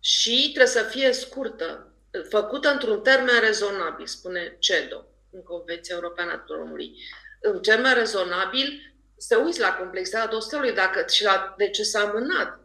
Și 0.00 0.42
trebuie 0.42 0.66
să 0.66 0.82
fie 0.82 1.12
scurtă, 1.12 1.92
făcută 2.28 2.68
într-un 2.68 3.00
termen 3.00 3.40
rezonabil, 3.40 4.06
spune 4.06 4.56
CEDO, 4.58 5.06
în 5.30 5.42
Convenția 5.42 5.94
Europeană 5.94 6.32
a 6.32 6.44
Omului. 6.62 6.96
În 7.40 7.60
termen 7.60 7.94
rezonabil, 7.94 8.94
să 9.16 9.36
uiți 9.36 9.60
la 9.60 9.74
complexitatea 9.74 10.28
dosarului, 10.28 10.72
dacă 10.72 11.04
și 11.10 11.24
la 11.24 11.54
de 11.56 11.70
ce 11.70 11.82
s-a 11.82 12.00
amânat. 12.00 12.63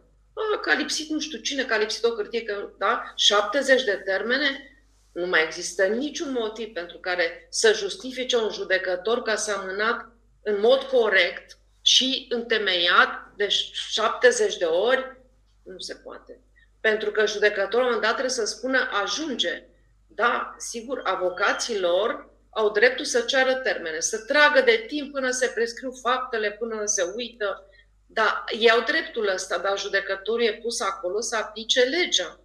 A, 0.54 0.58
că 0.58 0.70
a 0.70 0.74
lipsit 0.74 1.08
nu 1.08 1.20
știu 1.20 1.38
cine, 1.38 1.64
că 1.64 1.74
a 1.74 1.78
lipsit 1.78 2.04
o 2.04 2.14
hârtie, 2.14 2.42
că, 2.42 2.68
da? 2.78 3.12
70 3.16 3.84
de 3.84 4.02
termene, 4.04 4.70
nu 5.12 5.26
mai 5.26 5.44
există 5.44 5.86
niciun 5.86 6.32
motiv 6.32 6.72
pentru 6.72 6.98
care 6.98 7.46
să 7.50 7.72
justifice 7.72 8.36
un 8.36 8.50
judecător 8.50 9.22
că 9.22 9.34
s-a 9.34 9.52
amânat 9.52 10.08
în 10.42 10.60
mod 10.60 10.82
corect 10.82 11.58
și 11.82 12.26
întemeiat 12.28 13.32
de 13.36 13.48
70 13.48 14.56
de 14.56 14.64
ori, 14.64 15.16
nu 15.62 15.78
se 15.78 15.94
poate. 15.94 16.40
Pentru 16.80 17.10
că 17.10 17.26
judecătorul, 17.26 17.92
în 17.92 18.00
dat, 18.00 18.10
trebuie 18.10 18.30
să 18.30 18.44
spună 18.44 18.88
ajunge. 19.02 19.64
Da, 20.06 20.54
sigur, 20.58 21.00
avocații 21.04 21.78
lor 21.78 22.28
au 22.50 22.70
dreptul 22.70 23.04
să 23.04 23.20
ceară 23.20 23.54
termene, 23.54 24.00
să 24.00 24.18
tragă 24.18 24.60
de 24.60 24.84
timp 24.86 25.12
până 25.12 25.30
se 25.30 25.46
prescriu 25.54 25.92
faptele, 26.02 26.50
până 26.50 26.82
se 26.84 27.02
uită. 27.14 27.69
Dar 28.12 28.44
ei 28.58 28.70
au 28.70 28.80
dreptul 28.80 29.28
ăsta, 29.28 29.58
dar 29.58 29.78
judecătorul 29.78 30.44
e 30.44 30.60
pus 30.62 30.80
acolo 30.80 31.20
să 31.20 31.36
aplice 31.36 31.80
legea. 31.80 32.40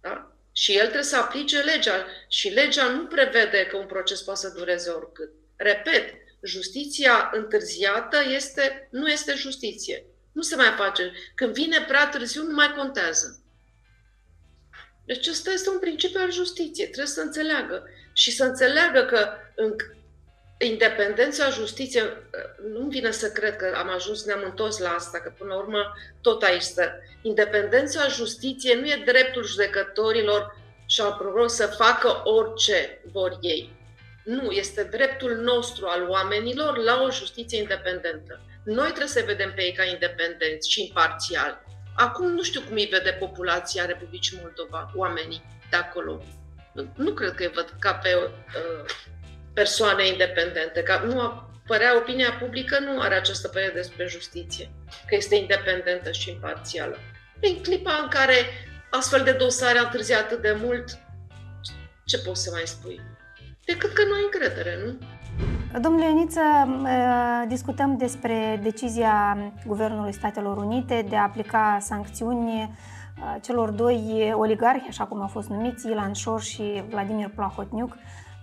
Da? 0.00 0.36
Și 0.52 0.72
el 0.72 0.82
trebuie 0.82 1.02
să 1.02 1.16
aplice 1.16 1.62
legea. 1.62 2.06
Și 2.28 2.48
legea 2.48 2.88
nu 2.88 3.06
prevede 3.06 3.66
că 3.66 3.76
un 3.76 3.86
proces 3.86 4.22
poate 4.22 4.40
să 4.40 4.52
dureze 4.56 4.90
oricât. 4.90 5.30
Repet, 5.56 6.14
justiția 6.42 7.30
întârziată 7.32 8.16
este, 8.34 8.88
nu 8.90 9.08
este 9.08 9.34
justiție. 9.34 10.06
Nu 10.32 10.42
se 10.42 10.56
mai 10.56 10.74
face. 10.76 11.12
Când 11.34 11.52
vine 11.52 11.84
prea 11.88 12.08
târziu, 12.08 12.42
nu 12.42 12.54
mai 12.54 12.74
contează. 12.76 13.40
Deci 15.04 15.26
ăsta 15.26 15.50
este 15.50 15.70
un 15.70 15.78
principiu 15.78 16.20
al 16.20 16.32
justiției. 16.32 16.86
Trebuie 16.86 17.14
să 17.14 17.20
înțeleagă. 17.20 17.82
Și 18.12 18.30
să 18.30 18.44
înțeleagă 18.44 19.04
că 19.04 19.28
în, 19.54 19.76
independența 20.58 21.50
justiției, 21.50 22.04
nu 22.72 22.86
vine 22.86 23.10
să 23.10 23.30
cred 23.30 23.56
că 23.56 23.74
am 23.76 23.88
ajuns, 23.88 24.24
ne-am 24.24 24.42
întors 24.44 24.78
la 24.78 24.88
asta, 24.88 25.18
că 25.18 25.32
până 25.38 25.54
la 25.54 25.60
urmă 25.60 25.92
tot 26.20 26.42
aici 26.42 26.62
stă. 26.62 26.92
Independența 27.22 28.08
justiției 28.08 28.80
nu 28.80 28.86
e 28.86 29.02
dreptul 29.04 29.44
judecătorilor 29.44 30.56
și 30.86 31.00
al 31.00 31.10
procurorilor 31.10 31.48
să 31.48 31.66
facă 31.66 32.20
orice 32.24 33.00
vor 33.12 33.38
ei. 33.40 33.74
Nu, 34.24 34.50
este 34.50 34.82
dreptul 34.82 35.36
nostru 35.36 35.86
al 35.86 36.08
oamenilor 36.08 36.76
la 36.76 37.02
o 37.02 37.10
justiție 37.10 37.58
independentă. 37.58 38.40
Noi 38.64 38.86
trebuie 38.86 39.08
să 39.08 39.22
vedem 39.26 39.52
pe 39.54 39.62
ei 39.62 39.72
ca 39.72 39.84
independenți 39.84 40.70
și 40.70 40.86
imparțiali. 40.86 41.58
Acum 41.96 42.32
nu 42.32 42.42
știu 42.42 42.60
cum 42.60 42.74
îi 42.74 42.88
vede 42.90 43.10
populația 43.10 43.84
Republicii 43.84 44.38
Moldova, 44.42 44.90
oamenii 44.94 45.42
de 45.70 45.76
acolo. 45.76 46.22
Nu 46.94 47.12
cred 47.12 47.34
că 47.34 47.42
îi 47.42 47.50
văd 47.54 47.74
ca 47.78 47.94
pe 47.94 48.14
uh, 48.14 48.84
persoane 49.60 50.06
independente. 50.06 50.82
Ca 50.82 50.96
nu 51.06 51.16
părea 51.66 51.96
opinia 51.96 52.32
publică 52.40 52.76
nu 52.86 53.00
are 53.00 53.14
această 53.14 53.48
părere 53.48 53.72
despre 53.74 54.06
justiție, 54.06 54.66
că 55.08 55.14
este 55.14 55.34
independentă 55.36 56.10
și 56.10 56.30
imparțială. 56.30 56.96
În 57.40 57.54
clipa 57.62 57.94
în 58.02 58.08
care 58.08 58.38
astfel 58.90 59.22
de 59.24 59.32
dosare 59.32 59.78
au 59.78 59.84
întârziat 59.84 60.20
atât 60.20 60.40
de 60.42 60.56
mult, 60.64 60.86
ce 62.04 62.18
poți 62.18 62.42
să 62.42 62.50
mai 62.52 62.62
spui? 62.64 63.00
Decât 63.64 63.92
că 63.92 64.02
nu 64.08 64.14
ai 64.14 64.28
încredere, 64.30 64.72
nu? 64.84 64.98
Domnule 65.80 66.04
Ioniță, 66.04 66.40
discutăm 67.48 67.96
despre 67.96 68.60
decizia 68.62 69.36
Guvernului 69.66 70.12
Statelor 70.12 70.56
Unite 70.56 71.06
de 71.08 71.16
a 71.16 71.22
aplica 71.22 71.78
sancțiuni 71.80 72.76
celor 73.42 73.70
doi 73.70 74.32
oligarhi, 74.36 74.88
așa 74.88 75.04
cum 75.04 75.20
au 75.20 75.28
fost 75.28 75.48
numiți, 75.48 75.86
Ilan 75.86 76.12
Șor 76.12 76.40
și 76.40 76.84
Vladimir 76.88 77.28
Plahotniuc, 77.34 77.96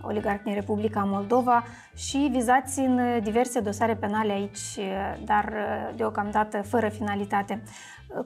oligarhi 0.03 0.43
din 0.43 0.53
Republica 0.53 1.03
Moldova 1.03 1.63
și 1.95 2.29
vizați 2.31 2.79
în 2.79 3.21
diverse 3.23 3.59
dosare 3.59 3.95
penale 3.95 4.31
aici, 4.31 4.79
dar 5.25 5.53
deocamdată 5.95 6.61
fără 6.61 6.89
finalitate. 6.89 7.63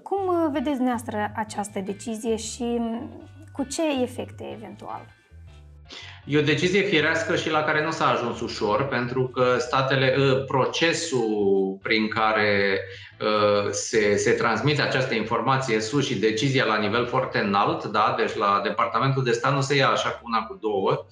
Cum 0.03 0.51
vedeți 0.51 0.75
dumneavoastră 0.75 1.31
această 1.35 1.79
decizie 1.79 2.35
și 2.35 2.81
cu 3.51 3.63
ce 3.63 4.01
efecte 4.01 4.43
eventual? 4.55 5.16
E 6.29 6.37
o 6.37 6.41
decizie 6.41 6.81
firească 6.81 7.35
și 7.35 7.49
la 7.49 7.63
care 7.63 7.83
nu 7.83 7.91
s-a 7.91 8.07
ajuns 8.07 8.41
ușor, 8.41 8.87
pentru 8.87 9.27
că 9.27 9.55
statele, 9.59 10.15
ă, 10.19 10.33
procesul 10.33 11.79
prin 11.81 12.07
care 12.07 12.79
ă, 13.21 13.71
se, 13.71 14.15
se 14.15 14.31
transmite 14.31 14.81
această 14.81 15.13
informație 15.13 15.79
sus 15.79 16.05
și 16.05 16.19
decizia 16.19 16.65
la 16.65 16.77
nivel 16.77 17.05
foarte 17.05 17.37
înalt, 17.37 17.83
da? 17.85 18.15
deci 18.17 18.35
la 18.35 18.61
Departamentul 18.63 19.23
de 19.23 19.31
Stat 19.31 19.53
nu 19.53 19.61
se 19.61 19.75
ia 19.75 19.89
așa 19.89 20.09
cu 20.09 20.21
una 20.23 20.39
cu 20.39 20.57
două. 20.61 21.05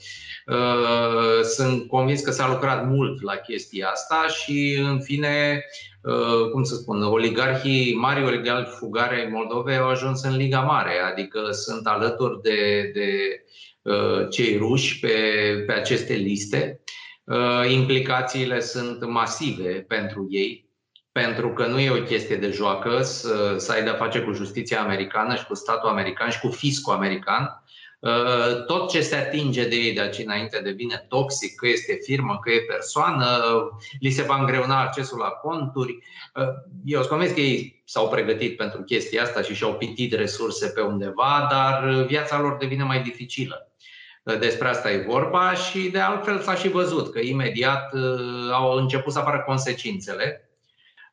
Ă, 0.48 1.42
sunt 1.44 1.88
convins 1.88 2.22
că 2.22 2.32
s-a 2.32 2.48
lucrat 2.48 2.88
mult 2.88 3.22
la 3.22 3.36
chestia 3.36 3.88
asta 3.88 4.26
și, 4.28 4.84
în 4.90 5.00
fine, 5.02 5.66
cum 6.52 6.64
să 6.64 6.76
spun, 6.76 7.04
oligarhii, 7.04 7.96
mari 7.96 8.24
oligarhi 8.24 8.70
fugare 8.78 9.30
Moldovei 9.32 9.78
au 9.78 9.90
ajuns 9.90 10.24
în 10.24 10.36
Liga 10.36 10.60
Mare, 10.60 11.00
adică 11.12 11.52
sunt 11.52 11.88
alături 11.88 12.42
de, 12.42 12.92
de 12.94 13.10
Uh, 13.10 13.75
cei 14.30 14.58
ruși 14.58 15.00
pe, 15.00 15.10
pe 15.66 15.74
aceste 15.74 16.14
liste. 16.14 16.80
Uh, 17.26 17.72
implicațiile 17.72 18.60
sunt 18.60 19.06
masive 19.06 19.86
pentru 19.88 20.28
ei, 20.30 20.70
pentru 21.12 21.54
că 21.54 21.66
nu 21.66 21.80
e 21.80 21.90
o 21.90 22.04
chestie 22.04 22.36
de 22.36 22.52
joacă 22.52 23.02
să, 23.02 23.56
să 23.58 23.72
ai 23.72 23.84
de-a 23.84 23.94
face 23.94 24.22
cu 24.22 24.32
justiția 24.32 24.82
americană 24.82 25.36
și 25.36 25.46
cu 25.46 25.56
statul 25.56 25.90
american 25.90 26.30
și 26.30 26.40
cu 26.40 26.48
fiscul 26.48 26.94
american. 26.94 27.64
Uh, 28.00 28.66
tot 28.66 28.90
ce 28.90 29.02
se 29.02 29.16
atinge 29.16 29.68
de 29.68 29.76
ei 29.76 29.94
de 29.94 30.02
aici 30.02 30.18
înainte 30.18 30.60
devine 30.64 31.06
toxic, 31.10 31.56
că 31.56 31.68
este 31.68 32.00
firmă, 32.04 32.40
că 32.42 32.52
e 32.52 32.60
persoană, 32.60 33.26
li 34.00 34.10
se 34.10 34.22
va 34.22 34.40
îngreuna 34.40 34.82
accesul 34.82 35.18
la 35.18 35.30
conturi. 35.30 35.98
Eu 36.86 37.00
sunt 37.00 37.12
convins 37.12 37.32
că 37.32 37.40
ei 37.40 37.82
s-au 37.86 38.10
pregătit 38.10 38.58
pentru 38.58 38.82
chestia 38.82 39.24
asta 39.24 39.42
și 39.42 39.56
și-au 39.56 39.74
pitit 39.74 40.14
resurse 40.14 40.68
pe 40.68 40.82
undeva, 40.82 41.48
dar 41.50 42.04
viața 42.08 42.40
lor 42.40 42.58
devine 42.58 42.84
mai 42.84 43.02
dificilă. 43.02 43.75
Despre 44.34 44.68
asta 44.68 44.92
e 44.92 45.06
vorba 45.08 45.54
și 45.54 45.90
de 45.90 46.00
altfel 46.00 46.40
s-a 46.40 46.56
și 46.56 46.70
văzut 46.70 47.12
că 47.12 47.20
imediat 47.20 47.94
uh, 47.94 48.52
au 48.52 48.72
început 48.72 49.14
să 49.14 49.20
apară 49.20 49.44
consecințele 49.46 50.50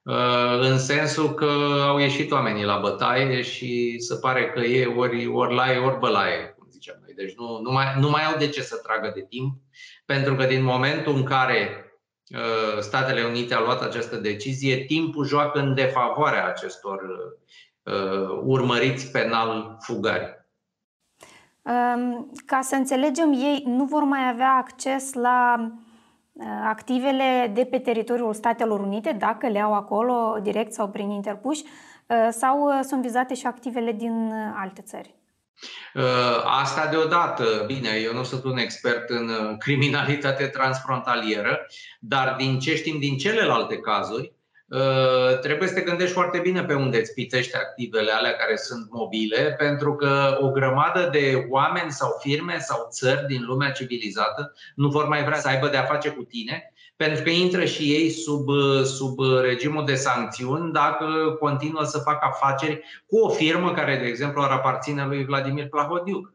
uh, 0.02 0.58
în 0.60 0.78
sensul 0.78 1.34
că 1.34 1.50
au 1.86 1.98
ieșit 1.98 2.30
oamenii 2.30 2.64
la 2.64 2.78
bătaie 2.78 3.42
și 3.42 3.96
se 3.98 4.14
pare 4.20 4.50
că 4.50 4.60
e 4.60 4.86
ori, 4.86 5.26
ori 5.26 5.54
laie, 5.54 5.78
ori 5.78 5.98
bălaie, 5.98 6.54
cum 6.58 6.66
zicem 6.70 6.98
noi. 7.02 7.14
Deci 7.14 7.34
nu, 7.36 7.60
nu, 7.60 7.72
mai, 7.72 7.86
nu 7.98 8.10
mai 8.10 8.24
au 8.24 8.38
de 8.38 8.48
ce 8.48 8.62
să 8.62 8.76
tragă 8.76 9.12
de 9.14 9.26
timp, 9.28 9.54
pentru 10.06 10.34
că 10.34 10.44
din 10.44 10.62
momentul 10.62 11.14
în 11.14 11.24
care 11.24 11.92
uh, 12.30 12.80
Statele 12.80 13.22
Unite 13.22 13.54
au 13.54 13.64
luat 13.64 13.82
această 13.82 14.16
decizie, 14.16 14.76
timpul 14.76 15.26
joacă 15.26 15.58
în 15.58 15.74
defavoarea 15.74 16.46
acestor 16.46 17.00
urmăriți 18.42 19.10
penal 19.10 19.76
fugari. 19.80 20.41
Ca 22.46 22.60
să 22.60 22.74
înțelegem, 22.74 23.32
ei 23.32 23.62
nu 23.66 23.84
vor 23.84 24.02
mai 24.02 24.28
avea 24.28 24.52
acces 24.52 25.12
la 25.12 25.70
uh, 26.32 26.46
activele 26.64 27.50
de 27.54 27.64
pe 27.64 27.78
teritoriul 27.78 28.34
Statelor 28.34 28.80
Unite, 28.80 29.12
dacă 29.18 29.48
le 29.48 29.60
au 29.60 29.74
acolo 29.74 30.38
direct 30.42 30.72
sau 30.72 30.88
prin 30.88 31.10
interpuși, 31.10 31.62
uh, 32.06 32.28
sau 32.30 32.60
uh, 32.60 32.80
sunt 32.82 33.02
vizate 33.02 33.34
și 33.34 33.46
activele 33.46 33.92
din 33.92 34.32
alte 34.56 34.82
țări? 34.82 35.14
Asta 36.44 36.86
deodată, 36.86 37.44
bine, 37.66 37.88
eu 38.02 38.12
nu 38.14 38.22
sunt 38.22 38.44
un 38.44 38.56
expert 38.56 39.10
în 39.10 39.56
criminalitate 39.58 40.46
transfrontalieră, 40.46 41.66
dar 42.00 42.34
din 42.38 42.58
ce 42.58 42.76
știm 42.76 42.98
din 42.98 43.16
celelalte 43.16 43.78
cazuri, 43.78 44.32
Uh, 44.32 44.41
trebuie 45.40 45.68
să 45.68 45.74
te 45.74 45.80
gândești 45.80 46.12
foarte 46.12 46.38
bine 46.38 46.64
pe 46.64 46.74
unde 46.74 46.98
îți 46.98 47.14
pitești 47.14 47.56
activele 47.56 48.12
alea 48.12 48.32
care 48.32 48.56
sunt 48.56 48.86
mobile, 48.90 49.54
pentru 49.58 49.94
că 49.94 50.38
o 50.40 50.50
grămadă 50.50 51.08
de 51.12 51.46
oameni 51.48 51.90
sau 51.90 52.16
firme 52.20 52.58
sau 52.58 52.86
țări 52.90 53.26
din 53.26 53.44
lumea 53.44 53.70
civilizată 53.70 54.54
nu 54.74 54.88
vor 54.88 55.08
mai 55.08 55.24
vrea 55.24 55.38
să 55.38 55.48
aibă 55.48 55.68
de 55.68 55.76
a 55.76 55.84
face 55.84 56.08
cu 56.08 56.22
tine, 56.22 56.72
pentru 56.96 57.22
că 57.22 57.30
intră 57.30 57.64
și 57.64 57.82
ei 57.82 58.10
sub, 58.10 58.48
sub 58.84 59.18
regimul 59.42 59.84
de 59.84 59.94
sancțiuni 59.94 60.72
dacă 60.72 61.36
continuă 61.40 61.84
să 61.84 61.98
facă 61.98 62.26
afaceri 62.30 63.02
cu 63.06 63.18
o 63.18 63.28
firmă 63.28 63.72
care, 63.72 63.96
de 63.96 64.06
exemplu, 64.06 64.42
ar 64.42 64.50
aparține 64.50 65.06
lui 65.06 65.24
Vladimir 65.24 65.68
Plahodiuc. 65.68 66.32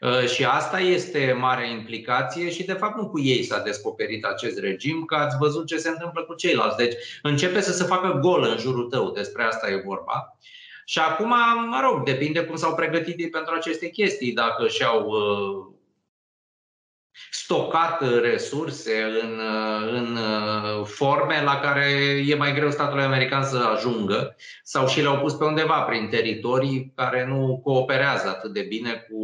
Uh, 0.00 0.26
și 0.28 0.44
asta 0.44 0.78
este 0.78 1.36
mare 1.38 1.70
implicație 1.70 2.50
și 2.50 2.64
de 2.64 2.72
fapt 2.72 2.96
nu 2.96 3.08
cu 3.08 3.20
ei 3.20 3.42
s-a 3.42 3.62
descoperit 3.62 4.24
acest 4.24 4.58
regim, 4.58 5.04
că 5.04 5.14
ați 5.14 5.36
văzut 5.36 5.66
ce 5.66 5.76
se 5.76 5.88
întâmplă 5.88 6.22
cu 6.22 6.34
ceilalți. 6.34 6.76
Deci 6.76 6.94
începe 7.22 7.60
să 7.60 7.72
se 7.72 7.84
facă 7.84 8.18
gol 8.20 8.42
în 8.42 8.58
jurul 8.58 8.88
tău, 8.88 9.10
despre 9.10 9.42
asta 9.42 9.70
e 9.70 9.82
vorba. 9.84 10.38
Și 10.84 10.98
acum, 10.98 11.28
mă 11.68 11.80
rog, 11.82 12.04
depinde 12.04 12.44
cum 12.44 12.56
s-au 12.56 12.74
pregătit 12.74 13.18
ei 13.18 13.30
pentru 13.30 13.54
aceste 13.54 13.88
chestii, 13.88 14.32
dacă 14.32 14.68
și-au 14.68 15.06
uh, 15.06 15.78
stocat 17.30 18.20
resurse 18.20 19.02
în, 19.22 19.40
în 19.92 20.18
forme 20.84 21.42
la 21.42 21.60
care 21.60 21.84
e 22.26 22.34
mai 22.34 22.54
greu 22.54 22.70
statului 22.70 23.04
american 23.04 23.44
să 23.44 23.56
ajungă 23.56 24.36
sau 24.62 24.86
și 24.86 25.02
le-au 25.02 25.18
pus 25.18 25.34
pe 25.34 25.44
undeva 25.44 25.80
prin 25.80 26.08
teritorii 26.08 26.92
care 26.94 27.26
nu 27.26 27.60
cooperează 27.64 28.28
atât 28.28 28.52
de 28.52 28.62
bine 28.62 28.92
cu, 28.92 29.20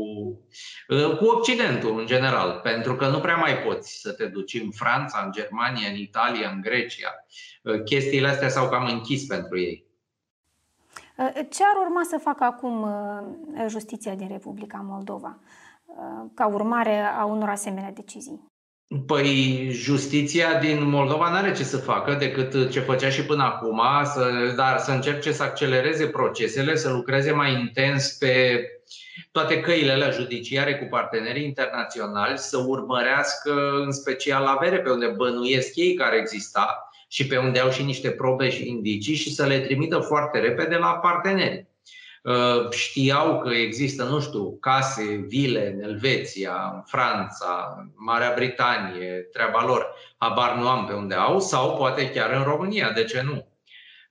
cu 1.16 1.24
Occidentul 1.24 1.98
în 1.98 2.06
general, 2.06 2.60
pentru 2.62 2.96
că 2.96 3.06
nu 3.06 3.20
prea 3.20 3.36
mai 3.36 3.58
poți 3.58 4.00
să 4.00 4.12
te 4.12 4.26
duci 4.26 4.54
în 4.54 4.70
Franța, 4.70 5.22
în 5.24 5.32
Germania, 5.32 5.88
în 5.88 5.96
Italia, 5.96 6.50
în 6.50 6.60
Grecia. 6.60 7.26
Chestiile 7.84 8.28
astea 8.28 8.48
s-au 8.48 8.68
cam 8.68 8.86
închis 8.86 9.26
pentru 9.26 9.58
ei. 9.58 9.84
Ce 11.50 11.62
ar 11.62 11.86
urma 11.86 12.02
să 12.02 12.18
facă 12.22 12.44
acum 12.44 12.82
uh, 12.82 13.64
justiția 13.68 14.14
din 14.14 14.28
Republica 14.28 14.84
Moldova? 14.84 15.38
Ca 16.34 16.46
urmare 16.46 17.00
a 17.18 17.24
unor 17.24 17.48
asemenea 17.48 17.92
decizii? 17.92 18.54
Păi 19.06 19.68
justiția 19.70 20.58
din 20.58 20.88
Moldova 20.88 21.28
nu 21.28 21.36
are 21.36 21.52
ce 21.52 21.64
să 21.64 21.76
facă 21.76 22.14
decât 22.14 22.70
ce 22.70 22.80
făcea 22.80 23.08
și 23.08 23.24
până 23.24 23.42
acum, 23.42 23.80
să, 24.04 24.52
dar 24.56 24.78
să 24.78 24.90
încerce 24.90 25.32
să 25.32 25.42
accelereze 25.42 26.06
procesele, 26.06 26.76
să 26.76 26.90
lucreze 26.90 27.32
mai 27.32 27.52
intens 27.52 28.12
pe 28.12 28.60
toate 29.32 29.60
căile 29.60 29.92
alea 29.92 30.10
judiciare 30.10 30.78
cu 30.78 30.84
partenerii 30.84 31.44
internaționali, 31.44 32.38
să 32.38 32.58
urmărească 32.66 33.82
în 33.84 33.92
special 33.92 34.44
avere 34.44 34.80
pe 34.80 34.90
unde 34.90 35.06
bănuiesc 35.06 35.76
ei 35.76 35.94
care 35.94 36.16
exista 36.16 36.88
și 37.08 37.26
pe 37.26 37.36
unde 37.36 37.58
au 37.58 37.70
și 37.70 37.82
niște 37.82 38.10
probe 38.10 38.50
și 38.50 38.68
indicii 38.68 39.14
și 39.14 39.34
să 39.34 39.46
le 39.46 39.60
trimită 39.60 39.98
foarte 39.98 40.38
repede 40.38 40.76
la 40.76 40.98
parteneri. 40.98 41.66
Uh, 42.26 42.70
știau 42.70 43.40
că 43.40 43.48
există, 43.48 44.04
nu 44.04 44.20
știu, 44.20 44.58
case, 44.58 45.24
vile 45.26 45.72
în 45.72 45.80
Elveția, 45.80 46.70
în 46.74 46.82
Franța, 46.84 47.74
în 47.78 47.90
Marea 47.94 48.32
Britanie, 48.34 49.28
treaba 49.32 49.64
lor, 49.64 49.94
habar 50.16 50.56
nu 50.56 50.68
am 50.68 50.86
pe 50.86 50.92
unde 50.92 51.14
au, 51.14 51.40
sau 51.40 51.76
poate 51.76 52.10
chiar 52.10 52.30
în 52.30 52.42
România, 52.42 52.90
de 52.90 53.04
ce 53.04 53.22
nu? 53.22 53.46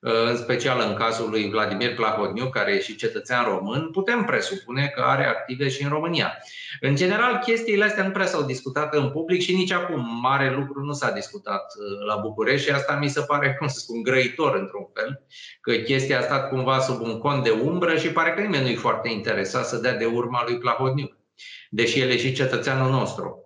În 0.07 0.37
special 0.37 0.85
în 0.87 0.93
cazul 0.93 1.29
lui 1.29 1.49
Vladimir 1.49 1.95
Plahotniuc, 1.95 2.49
care 2.49 2.71
e 2.71 2.79
și 2.79 2.95
cetățean 2.95 3.43
român, 3.43 3.89
putem 3.91 4.23
presupune 4.23 4.91
că 4.95 5.01
are 5.01 5.25
active 5.25 5.69
și 5.69 5.83
în 5.83 5.89
România. 5.89 6.37
În 6.79 6.95
general, 6.95 7.37
chestiile 7.37 7.85
astea 7.85 8.03
nu 8.03 8.11
prea 8.11 8.25
s-au 8.25 8.43
discutat 8.43 8.93
în 8.93 9.09
public 9.09 9.41
și 9.41 9.55
nici 9.55 9.71
acum 9.71 10.19
mare 10.21 10.53
lucru 10.55 10.83
nu 10.83 10.93
s-a 10.93 11.11
discutat 11.11 11.63
uh, 11.63 12.05
la 12.07 12.15
București 12.15 12.67
și 12.67 12.73
asta 12.73 12.95
mi 12.95 13.09
se 13.09 13.21
pare, 13.21 13.55
cum 13.59 13.67
să 13.67 13.79
spun, 13.79 14.03
grăitor 14.03 14.55
într-un 14.61 14.87
fel, 14.93 15.23
că 15.61 15.71
chestia 15.71 16.19
a 16.19 16.21
stat 16.21 16.49
cumva 16.49 16.79
sub 16.79 17.01
un 17.01 17.17
cont 17.17 17.43
de 17.43 17.49
umbră 17.49 17.97
și 17.97 18.07
pare 18.07 18.33
că 18.33 18.41
nimeni 18.41 18.63
nu 18.63 18.69
e 18.69 18.75
foarte 18.75 19.09
interesat 19.09 19.65
să 19.65 19.77
dea 19.77 19.95
de 19.95 20.05
urma 20.05 20.43
lui 20.47 20.57
Plahotniuc, 20.57 21.17
deși 21.69 21.99
el 21.99 22.09
e 22.09 22.17
și 22.17 22.33
cetățeanul 22.33 22.91
nostru. 22.91 23.44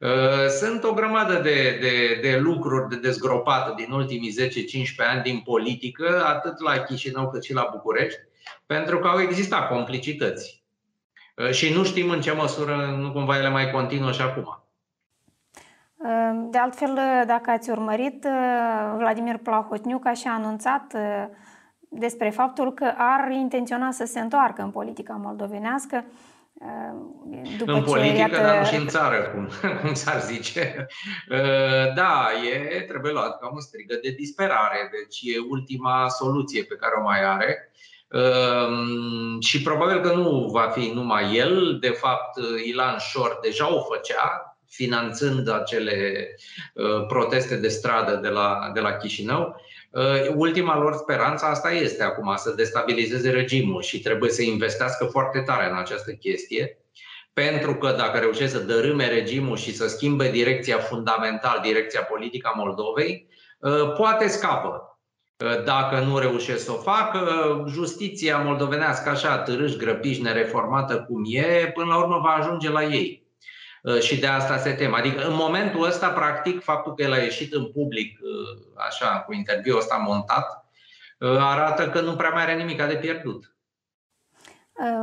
Uh, 0.00 0.48
sunt 0.48 0.84
o 0.84 0.92
grămadă 0.92 1.34
de, 1.34 1.78
de, 1.80 2.18
de 2.22 2.38
lucruri 2.38 2.88
de 2.88 2.96
dezgropate 2.96 3.82
din 3.82 3.92
ultimii 3.92 4.34
10-15 4.40 5.10
ani 5.10 5.22
din 5.22 5.40
politică, 5.44 6.24
atât 6.26 6.60
la 6.60 6.78
Chișinău 6.78 7.30
cât 7.30 7.44
și 7.44 7.52
la 7.52 7.68
București, 7.72 8.20
pentru 8.66 8.98
că 8.98 9.08
au 9.08 9.20
existat 9.20 9.68
complicități. 9.68 10.64
Uh, 11.36 11.50
și 11.50 11.72
nu 11.74 11.84
știm 11.84 12.10
în 12.10 12.20
ce 12.20 12.32
măsură 12.32 12.96
nu 12.98 13.12
cumva 13.12 13.36
ele 13.36 13.48
mai 13.48 13.70
continuă 13.70 14.12
și 14.12 14.20
acum. 14.20 14.62
Uh, 15.96 16.48
de 16.50 16.58
altfel, 16.58 16.98
dacă 17.26 17.50
ați 17.50 17.70
urmărit, 17.70 18.26
Vladimir 18.96 19.36
Plahotniuc 19.36 20.06
a 20.06 20.12
și 20.12 20.26
anunțat 20.26 20.96
despre 21.88 22.30
faptul 22.30 22.72
că 22.72 22.94
ar 22.96 23.30
intenționa 23.30 23.90
să 23.90 24.04
se 24.04 24.20
întoarcă 24.20 24.62
în 24.62 24.70
politica 24.70 25.20
moldovenească 25.22 26.04
după 27.58 27.72
în 27.72 27.82
politică, 27.82 28.18
iată... 28.18 28.36
dar 28.36 28.58
nu 28.58 28.64
și 28.64 28.74
în 28.74 28.86
țară, 28.88 29.22
cum, 29.22 29.48
cum 29.80 29.94
s-ar 29.94 30.20
zice. 30.20 30.86
Uh, 31.30 31.94
da, 31.94 32.28
e, 32.52 32.80
trebuie 32.80 33.12
luat 33.12 33.38
ca 33.38 33.50
un 33.52 33.60
strigă 33.60 33.98
de 34.02 34.10
disperare, 34.10 34.90
deci 34.92 35.34
e 35.34 35.46
ultima 35.48 36.08
soluție 36.08 36.62
pe 36.62 36.74
care 36.74 36.92
o 36.98 37.02
mai 37.02 37.24
are. 37.24 37.70
Uh, 38.10 39.42
și 39.44 39.62
probabil 39.62 40.00
că 40.00 40.12
nu 40.12 40.48
va 40.52 40.68
fi 40.68 40.90
numai 40.94 41.36
el, 41.36 41.78
de 41.80 41.90
fapt 41.90 42.38
Ilan 42.66 42.98
Șor 42.98 43.38
deja 43.42 43.74
o 43.74 43.82
făcea, 43.82 44.56
finanțând 44.68 45.48
acele 45.48 46.28
uh, 46.74 47.06
proteste 47.06 47.56
de 47.56 47.68
stradă 47.68 48.16
de 48.16 48.28
la, 48.28 48.70
de 48.74 48.80
la 48.80 48.92
Chișinău. 48.92 49.60
Uh, 49.96 50.34
ultima 50.34 50.78
lor 50.78 50.94
speranță 50.94 51.44
asta 51.44 51.70
este 51.70 52.02
acum, 52.02 52.34
să 52.36 52.52
destabilizeze 52.56 53.30
regimul 53.30 53.82
și 53.82 54.00
trebuie 54.00 54.30
să 54.30 54.42
investească 54.42 55.04
foarte 55.04 55.40
tare 55.40 55.70
în 55.70 55.76
această 55.76 56.12
chestie, 56.12 56.78
pentru 57.32 57.74
că 57.74 57.94
dacă 57.98 58.18
reușesc 58.18 58.52
să 58.52 58.58
dărâme 58.58 59.08
regimul 59.08 59.56
și 59.56 59.74
să 59.74 59.88
schimbe 59.88 60.30
direcția 60.30 60.78
fundamental, 60.78 61.60
direcția 61.62 62.02
politică 62.02 62.50
a 62.52 62.56
Moldovei, 62.56 63.28
uh, 63.58 63.92
poate 63.96 64.28
scapă. 64.28 64.98
Uh, 65.44 65.64
dacă 65.64 66.00
nu 66.00 66.18
reușesc 66.18 66.64
să 66.64 66.72
o 66.72 66.76
facă, 66.76 67.20
justiția 67.68 68.38
moldovenească 68.38 69.08
așa 69.08 69.38
târâși, 69.38 69.76
grăpiși, 69.76 70.22
nereformată 70.22 71.04
cum 71.08 71.22
e, 71.26 71.70
până 71.74 71.86
la 71.86 71.98
urmă 71.98 72.20
va 72.22 72.30
ajunge 72.30 72.70
la 72.70 72.84
ei. 72.84 73.25
Uh, 73.86 74.00
și 74.00 74.20
de 74.20 74.26
asta 74.26 74.56
se 74.56 74.72
tem. 74.72 74.94
Adică 74.94 75.26
în 75.26 75.34
momentul 75.34 75.84
ăsta, 75.84 76.08
practic, 76.08 76.62
faptul 76.62 76.94
că 76.94 77.02
el 77.02 77.12
a 77.12 77.16
ieșit 77.16 77.52
în 77.52 77.70
public, 77.72 78.18
uh, 78.22 78.82
așa, 78.86 79.18
cu 79.18 79.32
interviul 79.32 79.78
ăsta 79.78 79.96
montat, 79.96 80.66
uh, 81.18 81.36
arată 81.38 81.88
că 81.88 82.00
nu 82.00 82.16
prea 82.16 82.30
mai 82.30 82.42
are 82.42 82.54
nimic 82.54 82.82
de 82.82 82.96
pierdut. 82.96 83.56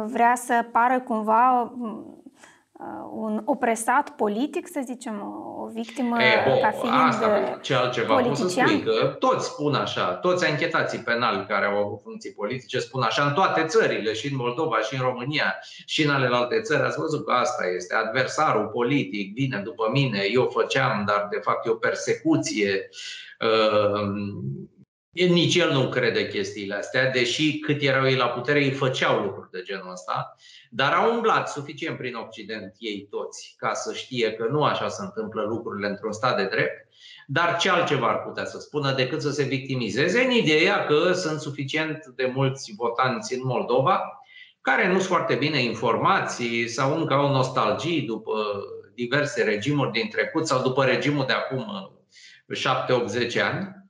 Vrea 0.05 0.35
să 0.35 0.65
pară 0.71 0.99
cumva 0.99 1.61
Uh, 1.61 2.22
un 3.11 3.41
opresat 3.45 4.09
politic, 4.09 4.67
să 4.67 4.81
zicem, 4.85 5.21
o 5.61 5.67
victimă 5.73 6.23
e, 6.23 6.49
bo, 6.49 6.57
ca 6.57 6.71
fiind 6.71 6.95
asta, 7.07 7.59
ce 7.61 7.73
altceva 7.73 8.13
politician? 8.13 8.65
Pot 8.67 8.75
să 8.75 8.81
spui 8.81 8.81
că 8.83 9.07
toți 9.19 9.45
spun 9.45 9.73
așa, 9.73 10.13
toți 10.13 10.49
anchetații 10.49 10.99
penali 10.99 11.45
care 11.45 11.65
au 11.65 11.77
avut 11.77 12.01
funcții 12.03 12.33
politice 12.33 12.79
spun 12.79 13.01
așa 13.01 13.23
în 13.23 13.33
toate 13.33 13.65
țările, 13.65 14.13
și 14.13 14.31
în 14.31 14.37
Moldova, 14.37 14.79
și 14.79 14.95
în 14.95 15.01
România, 15.01 15.55
și 15.85 16.03
în 16.03 16.09
alte 16.09 16.61
țări. 16.61 16.83
Ați 16.83 16.99
văzut 16.99 17.25
că 17.25 17.31
asta 17.31 17.63
este, 17.75 17.95
adversarul 17.95 18.67
politic 18.67 19.33
vine 19.33 19.61
după 19.63 19.89
mine, 19.91 20.19
eu 20.31 20.49
făceam, 20.53 21.03
dar 21.05 21.27
de 21.31 21.39
fapt 21.41 21.65
e 21.65 21.69
o 21.69 21.75
persecuție. 21.75 22.89
Uh, 23.39 24.07
nici 25.29 25.55
el 25.55 25.71
nu 25.71 25.89
crede 25.89 26.27
chestiile 26.27 26.75
astea, 26.75 27.11
deși 27.11 27.59
cât 27.59 27.81
erau 27.81 28.05
ei 28.05 28.15
la 28.15 28.27
putere, 28.27 28.63
ei 28.63 28.71
făceau 28.71 29.19
lucruri 29.19 29.51
de 29.51 29.61
genul 29.61 29.91
ăsta, 29.91 30.35
dar 30.75 30.93
au 30.93 31.13
umblat 31.13 31.49
suficient 31.49 31.97
prin 31.97 32.15
Occident 32.15 32.75
ei 32.77 33.07
toți 33.09 33.55
ca 33.57 33.73
să 33.73 33.93
știe 33.93 34.33
că 34.33 34.47
nu 34.51 34.63
așa 34.63 34.87
se 34.87 35.03
întâmplă 35.03 35.41
lucrurile 35.41 35.87
într-un 35.87 36.11
stat 36.11 36.37
de 36.37 36.45
drept, 36.45 36.87
dar 37.27 37.57
ce 37.57 37.69
altceva 37.69 38.07
ar 38.07 38.21
putea 38.21 38.45
să 38.45 38.59
spună 38.59 38.93
decât 38.93 39.21
să 39.21 39.31
se 39.31 39.43
victimizeze 39.43 40.23
în 40.23 40.31
ideea 40.31 40.85
că 40.85 41.11
sunt 41.11 41.39
suficient 41.39 42.05
de 42.05 42.31
mulți 42.33 42.73
votanți 42.75 43.33
în 43.33 43.41
Moldova 43.43 44.01
care 44.61 44.87
nu 44.87 44.93
sunt 44.93 45.07
foarte 45.07 45.35
bine 45.35 45.63
informați 45.63 46.65
sau 46.65 46.97
încă 46.97 47.13
au 47.13 47.31
nostalgii 47.31 48.01
după 48.01 48.33
diverse 48.93 49.43
regimuri 49.43 49.91
din 49.91 50.09
trecut 50.09 50.47
sau 50.47 50.61
după 50.61 50.85
regimul 50.85 51.25
de 51.25 51.33
acum 51.33 51.65
7-8-10 53.35 53.41
ani 53.41 53.83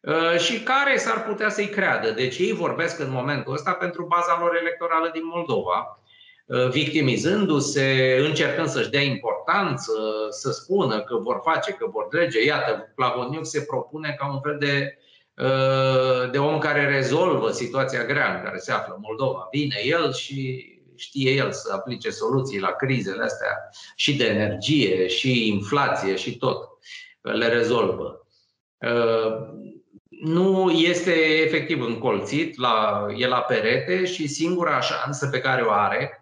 Uh, 0.00 0.38
și 0.38 0.62
care 0.62 0.96
s-ar 0.96 1.22
putea 1.24 1.48
să-i 1.48 1.68
creadă. 1.68 2.10
Deci 2.10 2.38
ei 2.38 2.52
vorbesc 2.52 2.98
în 2.98 3.10
momentul 3.10 3.52
ăsta 3.52 3.72
pentru 3.72 4.04
baza 4.04 4.38
lor 4.40 4.56
electorală 4.56 5.10
din 5.12 5.22
Moldova, 5.24 5.78
uh, 5.78 5.99
victimizându-se, 6.70 8.16
încercând 8.26 8.68
să-și 8.68 8.90
dea 8.90 9.00
importanță, 9.00 9.92
să 10.30 10.50
spună 10.50 11.00
că 11.00 11.16
vor 11.16 11.40
face, 11.44 11.72
că 11.72 11.86
vor 11.86 12.04
trece. 12.04 12.44
Iată, 12.44 12.92
Plavoniuc 12.94 13.46
se 13.46 13.62
propune 13.62 14.14
ca 14.18 14.32
un 14.32 14.40
fel 14.40 14.56
de, 14.58 14.98
uh, 15.44 16.30
de 16.30 16.38
om 16.38 16.58
care 16.58 16.86
rezolvă 16.86 17.50
situația 17.50 18.04
grea 18.04 18.34
în 18.34 18.42
care 18.44 18.58
se 18.58 18.72
află 18.72 18.98
Moldova. 19.00 19.48
Vine 19.50 19.76
el 19.84 20.12
și 20.12 20.68
știe 20.96 21.30
el 21.30 21.52
să 21.52 21.72
aplice 21.72 22.10
soluții 22.10 22.60
la 22.60 22.70
crizele 22.70 23.22
astea 23.22 23.70
și 23.94 24.16
de 24.16 24.24
energie, 24.24 25.06
și 25.06 25.48
inflație, 25.48 26.16
și 26.16 26.36
tot. 26.36 26.68
Le 27.20 27.48
rezolvă 27.48 28.24
nu 30.20 30.70
este 30.70 31.12
efectiv 31.44 31.82
încolțit, 31.82 32.58
la, 32.58 33.06
e 33.16 33.26
la 33.26 33.40
perete 33.40 34.04
și 34.04 34.26
singura 34.26 34.80
șansă 34.80 35.28
pe 35.28 35.40
care 35.40 35.62
o 35.62 35.70
are, 35.70 36.19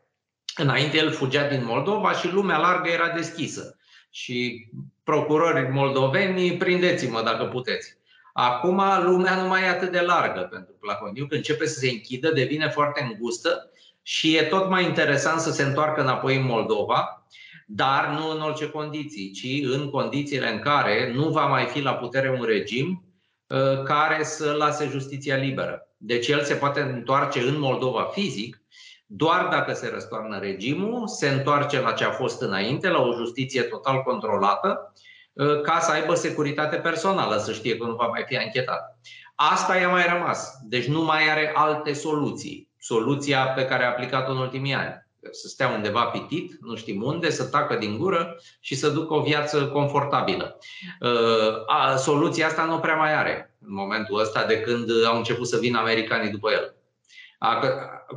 înainte 0.58 0.96
el 0.96 1.10
fugea 1.10 1.48
din 1.48 1.64
Moldova 1.64 2.12
și 2.12 2.32
lumea 2.32 2.58
largă 2.58 2.88
era 2.88 3.08
deschisă. 3.08 3.78
Și 4.10 4.68
procurorii 5.04 5.70
moldoveni, 5.70 6.56
prindeți-mă 6.56 7.22
dacă 7.22 7.44
puteți. 7.44 7.96
Acum 8.32 8.82
lumea 9.02 9.42
nu 9.42 9.48
mai 9.48 9.62
e 9.62 9.68
atât 9.68 9.92
de 9.92 10.00
largă 10.00 10.40
pentru 10.40 10.74
Placoniu, 10.80 11.26
când 11.26 11.32
începe 11.32 11.66
să 11.66 11.78
se 11.78 11.90
închidă, 11.90 12.30
devine 12.30 12.68
foarte 12.68 13.02
îngustă 13.02 13.70
și 14.02 14.36
e 14.36 14.42
tot 14.42 14.68
mai 14.68 14.84
interesant 14.84 15.40
să 15.40 15.52
se 15.52 15.62
întoarcă 15.62 16.00
înapoi 16.00 16.36
în 16.36 16.44
Moldova, 16.44 17.26
dar 17.66 18.08
nu 18.08 18.30
în 18.30 18.40
orice 18.40 18.68
condiții, 18.68 19.30
ci 19.30 19.72
în 19.74 19.90
condițiile 19.90 20.52
în 20.52 20.58
care 20.58 21.12
nu 21.14 21.28
va 21.28 21.46
mai 21.46 21.64
fi 21.64 21.80
la 21.80 21.94
putere 21.94 22.30
un 22.30 22.44
regim 22.44 23.02
Uh, 23.48 23.82
care 23.82 24.24
să 24.24 24.52
lase 24.52 24.88
justiția 24.90 25.36
liberă. 25.36 25.88
Deci 25.96 26.28
el 26.28 26.42
se 26.42 26.54
poate 26.54 26.80
întoarce 26.80 27.40
în 27.40 27.58
Moldova 27.58 28.02
fizic 28.02 28.62
doar 29.10 29.48
dacă 29.50 29.72
se 29.72 29.90
răstoarnă 29.92 30.38
regimul, 30.38 31.06
se 31.06 31.28
întoarce 31.28 31.80
la 31.80 31.92
ce 31.92 32.04
a 32.04 32.10
fost 32.10 32.42
înainte, 32.42 32.88
la 32.88 33.02
o 33.02 33.14
justiție 33.14 33.62
total 33.62 34.02
controlată, 34.02 34.92
uh, 35.32 35.60
ca 35.60 35.78
să 35.78 35.92
aibă 35.92 36.14
securitate 36.14 36.76
personală, 36.76 37.38
să 37.38 37.52
știe 37.52 37.76
că 37.76 37.86
nu 37.86 37.94
va 37.94 38.06
mai 38.06 38.24
fi 38.26 38.36
anchetat. 38.36 38.98
Asta 39.34 39.76
i-a 39.76 39.88
mai 39.88 40.06
rămas. 40.12 40.52
Deci 40.62 40.86
nu 40.86 41.02
mai 41.02 41.30
are 41.30 41.52
alte 41.54 41.92
soluții. 41.92 42.68
Soluția 42.78 43.46
pe 43.46 43.64
care 43.64 43.84
a 43.84 43.88
aplicat-o 43.88 44.30
în 44.30 44.38
ultimii 44.38 44.74
ani 44.74 45.06
să 45.30 45.48
stea 45.48 45.68
undeva 45.68 46.04
pitit, 46.04 46.52
nu 46.60 46.76
știm 46.76 47.02
unde, 47.02 47.30
să 47.30 47.44
tacă 47.44 47.76
din 47.76 47.98
gură 47.98 48.36
și 48.60 48.74
să 48.74 48.88
ducă 48.88 49.14
o 49.14 49.22
viață 49.22 49.66
confortabilă. 49.66 50.58
Uh, 51.00 51.96
soluția 51.96 52.46
asta 52.46 52.64
nu 52.64 52.78
prea 52.78 52.96
mai 52.96 53.14
are 53.14 53.54
în 53.60 53.74
momentul 53.74 54.20
ăsta 54.20 54.44
de 54.44 54.60
când 54.60 54.90
au 55.06 55.16
început 55.16 55.46
să 55.48 55.58
vină 55.58 55.78
americanii 55.78 56.30
după 56.30 56.50
el. 56.50 56.74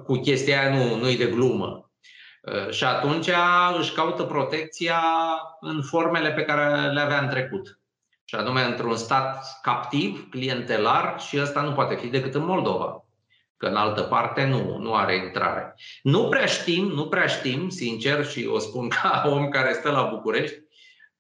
Cu 0.04 0.16
chestia 0.20 0.60
aia 0.60 0.76
nu, 0.76 0.96
nu 0.96 1.10
e 1.10 1.16
de 1.16 1.26
glumă. 1.26 1.92
Uh, 2.42 2.70
și 2.70 2.84
atunci 2.84 3.30
își 3.80 3.94
caută 3.94 4.24
protecția 4.24 5.04
în 5.60 5.82
formele 5.84 6.32
pe 6.32 6.44
care 6.44 6.92
le 6.92 7.00
avea 7.00 7.20
în 7.20 7.30
trecut. 7.30 7.80
Și 8.24 8.36
anume 8.36 8.62
într-un 8.62 8.96
stat 8.96 9.60
captiv, 9.62 10.30
clientelar 10.30 11.20
și 11.20 11.40
ăsta 11.42 11.62
nu 11.62 11.72
poate 11.72 11.96
fi 11.96 12.08
decât 12.08 12.34
în 12.34 12.46
Moldova 12.46 13.06
că 13.62 13.68
în 13.68 13.76
altă 13.76 14.02
parte 14.02 14.46
nu, 14.46 14.78
nu 14.78 14.94
are 14.94 15.16
intrare. 15.16 15.76
Nu 16.04 16.28
prea 16.28 16.46
știm, 16.46 16.86
nu 16.86 17.08
prea 17.08 17.28
știm, 17.28 17.70
sincer, 17.70 18.26
și 18.26 18.46
o 18.46 18.60
spun 18.60 18.90
ca 19.02 19.24
om 19.26 19.50
care 19.50 19.74
stă 19.74 19.92
la 19.92 20.04
București, 20.04 20.56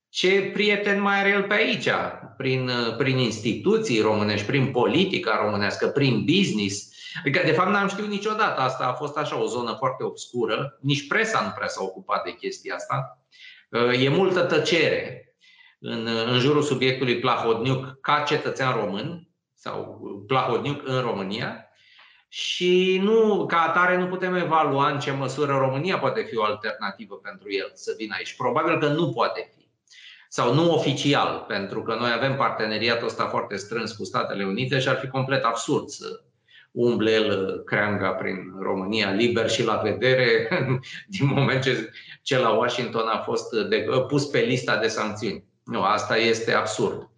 ce 0.10 0.50
prieten 0.54 1.02
mai 1.02 1.20
are 1.20 1.30
el 1.30 1.44
pe 1.44 1.54
aici, 1.54 1.90
prin, 2.38 2.72
prin 2.98 3.18
instituții 3.18 4.02
românești, 4.02 4.46
prin 4.46 4.72
politica 4.72 5.40
românească, 5.44 5.88
prin 5.88 6.26
business. 6.26 6.91
Adică, 7.20 7.42
de 7.46 7.52
fapt, 7.52 7.70
n-am 7.70 7.88
știut 7.88 8.08
niciodată. 8.08 8.62
Asta 8.62 8.86
a 8.86 8.94
fost 8.94 9.18
așa 9.18 9.42
o 9.42 9.46
zonă 9.46 9.76
foarte 9.78 10.04
obscură. 10.04 10.78
Nici 10.82 11.08
presa 11.08 11.42
nu 11.42 11.52
prea 11.56 11.68
s-a 11.68 11.84
ocupat 11.84 12.24
de 12.24 12.32
chestia 12.32 12.76
asta. 12.76 13.26
E 14.00 14.10
multă 14.10 14.42
tăcere 14.42 15.36
în, 15.80 16.08
în 16.28 16.40
jurul 16.40 16.62
subiectului 16.62 17.20
Plahodniuc 17.20 18.00
ca 18.02 18.24
cetățean 18.28 18.76
român, 18.76 19.28
sau 19.56 20.02
Plahodniuc 20.28 20.82
în 20.88 21.02
România 21.02 21.66
și 22.28 23.00
nu, 23.04 23.46
ca 23.46 23.62
atare 23.62 23.98
nu 23.98 24.08
putem 24.08 24.36
evalua 24.36 24.90
în 24.90 25.00
ce 25.00 25.12
măsură 25.12 25.58
România 25.58 26.00
poate 26.00 26.22
fi 26.22 26.38
o 26.38 26.44
alternativă 26.44 27.16
pentru 27.16 27.52
el 27.52 27.72
să 27.74 27.94
vină 27.98 28.14
aici. 28.18 28.36
Probabil 28.36 28.80
că 28.80 28.88
nu 28.88 29.12
poate 29.12 29.52
fi. 29.56 29.70
Sau 30.30 30.54
nu 30.54 30.74
oficial, 30.74 31.46
pentru 31.48 31.82
că 31.82 31.96
noi 31.96 32.12
avem 32.12 32.36
parteneriatul 32.36 33.08
ăsta 33.08 33.26
foarte 33.26 33.56
strâns 33.56 33.92
cu 33.92 34.04
Statele 34.04 34.46
Unite 34.46 34.80
și 34.80 34.88
ar 34.88 34.98
fi 34.98 35.08
complet 35.08 35.44
absurd 35.44 35.88
să 35.88 36.22
umble 36.72 37.12
el 37.12 37.62
creanga 37.66 38.10
prin 38.10 38.38
România 38.60 39.12
liber 39.12 39.50
și 39.50 39.64
la 39.64 39.76
vedere 39.76 40.48
din 41.18 41.28
moment 41.28 41.62
ce, 41.62 41.92
ce 42.22 42.38
la 42.38 42.50
Washington 42.50 43.08
a 43.08 43.18
fost 43.18 43.52
de, 43.70 43.86
pus 44.08 44.26
pe 44.26 44.40
lista 44.40 44.78
de 44.78 44.88
sancțiuni. 44.88 45.44
Nu, 45.64 45.82
asta 45.84 46.18
este 46.18 46.54
absurd. 46.54 47.10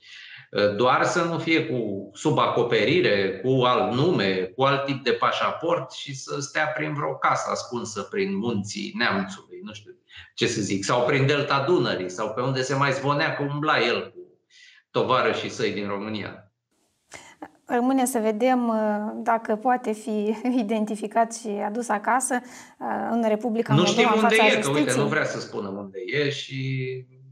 Doar 0.75 1.03
să 1.03 1.23
nu 1.23 1.37
fie 1.37 1.65
cu 1.65 2.09
sub 2.13 2.37
acoperire, 2.37 3.39
cu 3.43 3.63
alt 3.63 3.93
nume, 3.93 4.51
cu 4.55 4.63
alt 4.63 4.85
tip 4.85 5.03
de 5.03 5.11
pașaport 5.11 5.91
și 5.91 6.15
să 6.15 6.39
stea 6.39 6.65
prin 6.65 6.93
vreo 6.93 7.15
casă 7.15 7.49
ascunsă 7.51 8.01
prin 8.01 8.37
munții 8.37 8.93
neamțului, 8.97 9.59
nu 9.63 9.73
știu 9.73 9.91
ce 10.33 10.47
să 10.47 10.61
zic, 10.61 10.83
sau 10.83 11.05
prin 11.05 11.25
delta 11.25 11.63
Dunării, 11.67 12.09
sau 12.09 12.33
pe 12.33 12.41
unde 12.41 12.61
se 12.61 12.75
mai 12.75 12.91
zvonea 12.91 13.33
că 13.33 13.43
umbla 13.43 13.79
el 13.79 14.11
cu 14.11 14.19
tovarășii 14.91 15.49
săi 15.49 15.71
din 15.71 15.87
România. 15.87 16.52
Rămâne 17.65 18.05
să 18.05 18.19
vedem 18.19 18.67
uh, 18.67 19.11
dacă 19.15 19.55
poate 19.55 19.91
fi 19.91 20.35
identificat 20.65 21.35
și 21.35 21.47
adus 21.65 21.89
acasă 21.89 22.41
uh, 22.77 22.87
în 23.11 23.23
Republica 23.27 23.73
Moldova. 23.73 24.01
Nu 24.01 24.07
știm 24.07 24.21
unde 24.21 24.35
e, 24.35 24.59
că 24.59 24.69
uite, 24.69 24.93
nu 24.97 25.05
vrea 25.05 25.25
să 25.25 25.39
spună 25.39 25.67
unde 25.67 25.99
e 26.05 26.29
și, 26.29 26.85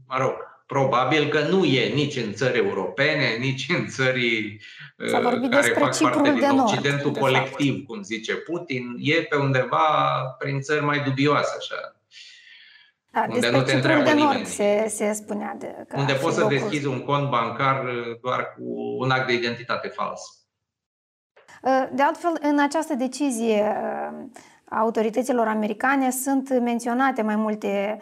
mă 0.08 0.16
rog, 0.18 0.32
Probabil 0.72 1.28
că 1.28 1.40
nu 1.50 1.64
e 1.64 1.94
nici 1.94 2.16
în 2.16 2.32
țări 2.32 2.58
europene, 2.58 3.36
nici 3.38 3.66
în 3.68 3.86
țări 3.86 4.58
uh, 4.96 5.10
care 5.50 5.76
fac 5.78 5.98
parte 5.98 6.30
din 6.30 6.48
nord, 6.54 6.70
Occidentul 6.72 7.10
colectiv, 7.10 7.74
fapt. 7.74 7.86
cum 7.86 8.02
zice 8.02 8.34
Putin. 8.34 8.96
E 8.98 9.22
pe 9.22 9.36
undeva 9.36 9.86
prin 10.38 10.60
țări 10.60 10.84
mai 10.84 11.02
dubioase, 11.02 11.54
așa. 11.58 11.96
Da, 13.12 13.26
unde 13.30 13.50
nu 13.50 13.62
te 13.62 13.72
întreabă 13.72 14.02
de 14.02 14.12
nimeni. 14.12 14.32
Nord 14.32 14.46
se, 14.46 14.86
se 14.88 15.12
spunea 15.12 15.54
de, 15.58 15.84
că 15.88 15.96
Unde 15.98 16.12
poți 16.12 16.36
să 16.36 16.46
deschizi 16.48 16.86
un 16.86 17.00
cont 17.00 17.30
bancar 17.30 17.84
uh, 17.84 18.20
doar 18.22 18.54
cu 18.56 18.62
un 18.98 19.10
act 19.10 19.26
de 19.26 19.32
identitate 19.32 19.88
fals. 19.88 20.20
Uh, 21.62 21.88
de 21.92 22.02
altfel, 22.02 22.38
în 22.40 22.58
această 22.58 22.94
decizie 22.94 23.76
a 24.64 24.78
autorităților 24.78 25.46
americane 25.46 26.10
sunt 26.10 26.60
menționate 26.60 27.22
mai 27.22 27.36
multe 27.36 27.98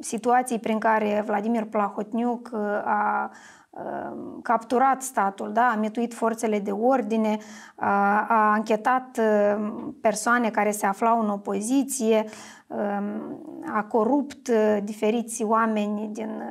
situații 0.00 0.58
prin 0.58 0.78
care 0.78 1.22
Vladimir 1.26 1.64
Plahotniuc 1.64 2.50
uh, 2.52 2.60
a 2.84 3.30
uh, 3.70 4.16
capturat 4.42 5.02
statul, 5.02 5.52
da? 5.52 5.70
a 5.74 5.76
mituit 5.76 6.14
forțele 6.14 6.58
de 6.58 6.70
ordine, 6.70 7.38
a, 7.76 8.26
a 8.28 8.52
anchetat 8.52 9.18
uh, 9.18 9.66
persoane 10.00 10.50
care 10.50 10.70
se 10.70 10.86
aflau 10.86 11.20
în 11.20 11.28
opoziție, 11.28 12.24
um, 12.24 12.30
a 13.66 13.82
corupt 13.82 14.50
diferiți 14.84 15.42
oameni 15.42 16.08
din 16.12 16.42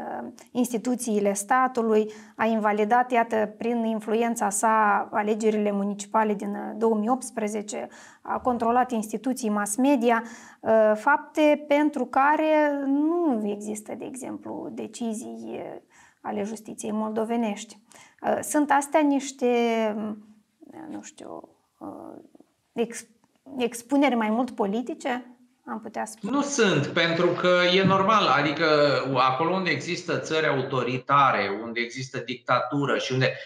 instituțiile 0.51 1.34
statului, 1.34 2.12
a 2.36 2.45
invalidat, 2.45 3.12
iată, 3.12 3.54
prin 3.58 3.84
influența 3.84 4.49
sa 4.49 5.08
alegerile 5.12 5.71
municipale 5.71 6.34
din 6.34 6.58
2018, 6.78 7.88
a 8.21 8.39
controlat 8.39 8.91
instituții 8.91 9.49
mass 9.49 9.75
media, 9.75 10.23
fapte 10.93 11.65
pentru 11.67 12.06
care 12.06 12.84
nu 12.86 13.41
există, 13.49 13.95
de 13.97 14.06
exemplu, 14.06 14.69
decizii 14.71 15.60
ale 16.21 16.43
justiției 16.43 16.91
moldovenești. 16.91 17.80
Sunt 18.41 18.71
astea 18.71 18.99
niște, 18.99 19.47
nu 20.89 21.01
știu, 21.01 21.49
expuneri 23.58 24.15
mai 24.15 24.30
mult 24.30 24.51
politice? 24.51 25.34
Am 25.67 25.80
putea 25.80 26.06
spune. 26.06 26.36
Nu 26.36 26.41
sunt, 26.41 26.88
pentru 26.88 27.28
că 27.28 27.60
e 27.73 27.84
normal. 27.84 28.28
Adică 28.28 28.65
acolo 29.15 29.54
unde 29.54 29.69
există 29.69 30.17
țări 30.17 30.47
autoritare, 30.47 31.60
unde 31.63 31.80
există 31.80 32.17
dictatură 32.17 32.97
și 32.97 33.12
unde, 33.12 33.38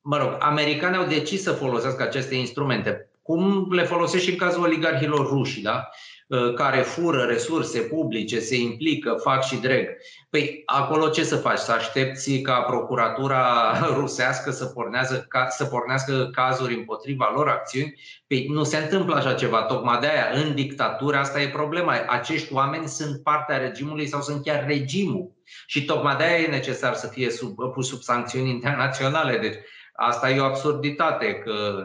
mă 0.00 0.16
rog, 0.16 0.36
americanii 0.38 0.98
au 0.98 1.06
decis 1.06 1.42
să 1.42 1.52
folosească 1.52 2.02
aceste 2.02 2.34
instrumente, 2.34 3.10
cum 3.22 3.72
le 3.72 3.82
folosesc 3.82 4.24
și 4.24 4.30
în 4.30 4.36
cazul 4.36 4.62
oligarhilor 4.62 5.26
ruși, 5.26 5.60
da? 5.60 5.88
Uh, 6.30 6.54
care 6.54 6.80
fură 6.80 7.22
resurse 7.22 7.80
publice, 7.80 8.40
se 8.40 8.56
implică, 8.56 9.16
fac 9.22 9.44
și 9.44 9.56
dreg. 9.56 9.88
Păi 10.30 10.62
acolo 10.66 11.08
ce 11.08 11.24
să 11.24 11.36
faci? 11.36 11.58
Să 11.58 11.72
aștepți 11.72 12.38
ca 12.38 12.60
procuratura 12.60 13.72
rusească 14.00 14.50
să 14.50 14.64
pornească, 14.64 15.24
ca, 15.28 15.48
să 15.48 15.64
pornească 15.64 16.28
cazuri 16.32 16.74
împotriva 16.74 17.32
lor, 17.34 17.48
acțiuni? 17.48 17.94
Păi 18.26 18.46
nu 18.48 18.64
se 18.64 18.76
întâmplă 18.76 19.14
așa 19.14 19.34
ceva. 19.34 19.62
Tocmai 19.62 19.98
de 19.98 20.06
aia, 20.06 20.42
în 20.42 20.54
dictatură, 20.54 21.16
asta 21.16 21.40
e 21.40 21.48
problema. 21.48 21.94
Acești 22.08 22.52
oameni 22.52 22.88
sunt 22.88 23.22
partea 23.22 23.56
regimului 23.56 24.06
sau 24.06 24.20
sunt 24.20 24.44
chiar 24.44 24.64
regimul. 24.66 25.32
Și 25.66 25.84
tocmai 25.84 26.16
de 26.16 26.24
aia 26.24 26.38
e 26.38 26.46
necesar 26.46 26.94
să 26.94 27.06
fie 27.06 27.30
sub, 27.30 27.54
pus 27.72 27.88
sub 27.88 28.00
sancțiuni 28.00 28.50
internaționale. 28.50 29.38
Deci 29.38 29.56
asta 29.92 30.30
e 30.30 30.40
o 30.40 30.44
absurditate, 30.44 31.34
că 31.34 31.84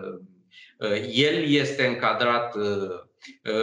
uh, 0.78 1.02
el 1.14 1.50
este 1.50 1.86
încadrat 1.86 2.56
uh, 2.56 2.64
Uh, 2.64 3.05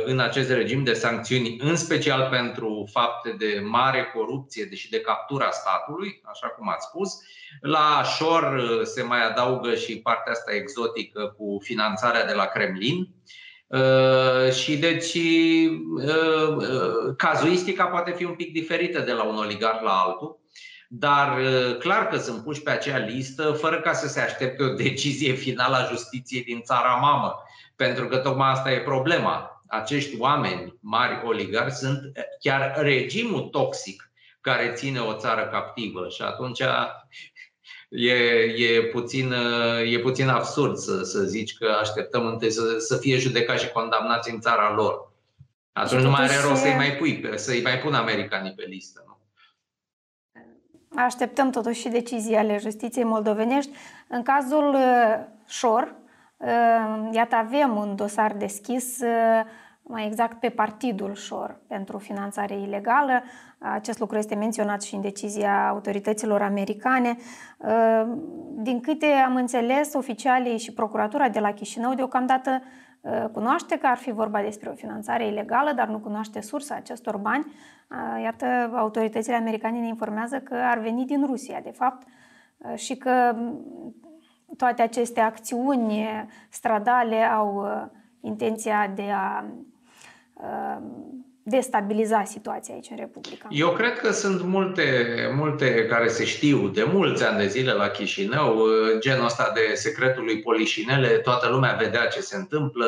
în 0.04 0.18
acest 0.18 0.50
regim 0.50 0.84
de 0.84 0.92
sancțiuni, 0.92 1.56
în 1.60 1.76
special 1.76 2.28
pentru 2.30 2.88
fapte 2.92 3.34
de 3.38 3.62
mare 3.64 4.10
corupție 4.14 4.74
și 4.74 4.90
de 4.90 5.00
captura 5.00 5.50
statului, 5.50 6.20
așa 6.24 6.46
cum 6.46 6.68
ați 6.68 6.86
spus. 6.86 7.20
La 7.60 8.02
șor 8.16 8.42
uh, 8.42 8.80
se 8.84 9.02
mai 9.02 9.26
adaugă 9.26 9.74
și 9.74 10.00
partea 10.00 10.32
asta 10.32 10.52
exotică 10.54 11.34
cu 11.36 11.58
finanțarea 11.62 12.26
de 12.26 12.32
la 12.32 12.44
Kremlin. 12.44 13.08
Uh, 13.66 14.52
și 14.52 14.76
deci 14.76 15.16
cazuistica 17.16 17.84
poate 17.84 18.10
fi 18.10 18.24
un 18.24 18.34
pic 18.34 18.52
diferită 18.52 19.00
de 19.00 19.12
la 19.12 19.22
un 19.22 19.36
oligar 19.36 19.80
la 19.82 19.90
altul, 19.90 20.40
dar 20.88 21.38
clar 21.78 22.08
că 22.08 22.16
sunt 22.16 22.42
puși 22.42 22.62
pe 22.62 22.70
acea 22.70 22.96
listă 22.96 23.52
fără 23.52 23.80
ca 23.80 23.92
să 23.92 24.08
se 24.08 24.20
aștepte 24.20 24.62
o 24.62 24.74
decizie 24.74 25.32
finală 25.32 25.76
a 25.76 25.88
justiției 25.88 26.42
din 26.42 26.60
țara 26.60 26.94
mamă. 26.94 27.34
Pentru 27.76 28.06
că 28.06 28.16
tocmai 28.16 28.50
asta 28.50 28.70
e 28.70 28.80
problema 28.80 29.51
acești 29.72 30.20
oameni 30.20 30.78
mari 30.80 31.26
oligari 31.26 31.72
sunt 31.72 32.12
chiar 32.40 32.74
regimul 32.76 33.40
toxic 33.40 34.10
care 34.40 34.72
ține 34.72 34.98
o 34.98 35.14
țară 35.14 35.48
captivă 35.52 36.08
și 36.08 36.22
atunci 36.22 36.60
e, 37.88 38.12
e, 38.56 38.82
puțin, 38.82 39.32
e 39.84 39.98
puțin 39.98 40.28
absurd 40.28 40.76
să, 40.76 41.02
să 41.02 41.22
zici 41.22 41.56
că 41.56 41.76
așteptăm 41.80 42.26
întâi 42.26 42.50
să, 42.50 42.78
să 42.78 42.96
fie 42.96 43.18
judecați 43.18 43.64
și 43.64 43.70
condamnați 43.70 44.30
în 44.30 44.40
țara 44.40 44.74
lor. 44.74 45.12
Atunci 45.72 46.02
nu 46.02 46.10
mai 46.10 46.24
are 46.24 46.48
rost 46.48 46.60
să-i 46.60 46.74
mai 46.74 46.96
pui, 46.96 47.30
să-i 47.34 47.62
mai 47.62 47.78
pun 47.78 47.94
americanii 47.94 48.54
pe 48.54 48.64
listă. 48.68 49.04
Nu? 49.06 49.18
Așteptăm 51.02 51.50
totuși 51.50 51.80
și 51.80 51.88
decizii 51.88 52.36
ale 52.36 52.58
justiției 52.58 53.04
moldovenești. 53.04 53.70
În 54.08 54.22
cazul 54.22 54.74
uh, 54.74 55.14
Șor, 55.48 55.82
uh, 55.82 56.01
iată 57.10 57.34
avem 57.34 57.76
un 57.76 57.96
dosar 57.96 58.32
deschis 58.32 59.00
uh, 59.00 59.44
mai 59.82 60.06
exact 60.06 60.40
pe 60.40 60.48
partidul 60.48 61.14
Șor 61.14 61.60
pentru 61.66 61.98
finanțare 61.98 62.60
ilegală. 62.60 63.22
Acest 63.58 63.98
lucru 63.98 64.16
este 64.18 64.34
menționat 64.34 64.82
și 64.82 64.94
în 64.94 65.00
decizia 65.00 65.68
autorităților 65.68 66.42
americane. 66.42 67.16
Din 68.54 68.80
câte 68.80 69.06
am 69.06 69.36
înțeles, 69.36 69.94
oficialii 69.94 70.58
și 70.58 70.72
procuratura 70.72 71.28
de 71.28 71.40
la 71.40 71.52
Chișinău 71.52 71.94
deocamdată 71.94 72.62
cunoaște 73.32 73.78
că 73.78 73.86
ar 73.86 73.96
fi 73.96 74.10
vorba 74.10 74.40
despre 74.40 74.68
o 74.70 74.74
finanțare 74.74 75.26
ilegală, 75.26 75.72
dar 75.72 75.88
nu 75.88 75.98
cunoaște 75.98 76.40
sursa 76.40 76.74
acestor 76.74 77.16
bani. 77.16 77.52
Iată, 78.22 78.46
autoritățile 78.74 79.34
americane 79.34 79.78
ne 79.78 79.86
informează 79.86 80.38
că 80.38 80.54
ar 80.54 80.78
veni 80.78 81.04
din 81.04 81.26
Rusia, 81.26 81.60
de 81.62 81.70
fapt, 81.70 82.06
și 82.74 82.96
că 82.96 83.36
toate 84.56 84.82
aceste 84.82 85.20
acțiuni 85.20 86.06
stradale 86.48 87.22
au 87.22 87.66
intenția 88.20 88.88
de 88.94 89.10
a 89.10 89.44
destabiliza 91.44 92.24
situația 92.24 92.74
aici 92.74 92.90
în 92.90 92.96
Republica. 92.96 93.46
Eu 93.50 93.70
cred 93.70 93.98
că 93.98 94.12
sunt 94.12 94.42
multe, 94.42 95.06
multe 95.36 95.86
care 95.86 96.08
se 96.08 96.24
știu 96.24 96.68
de 96.68 96.86
mulți 96.92 97.24
ani 97.24 97.38
de 97.38 97.46
zile 97.46 97.72
la 97.72 97.88
Chișinău, 97.88 98.66
genul 98.98 99.24
ăsta 99.24 99.52
de 99.54 99.74
secretul 99.74 100.24
lui 100.24 100.40
Polișinele, 100.40 101.08
toată 101.08 101.48
lumea 101.48 101.76
vedea 101.80 102.06
ce 102.06 102.20
se 102.20 102.36
întâmplă, 102.36 102.86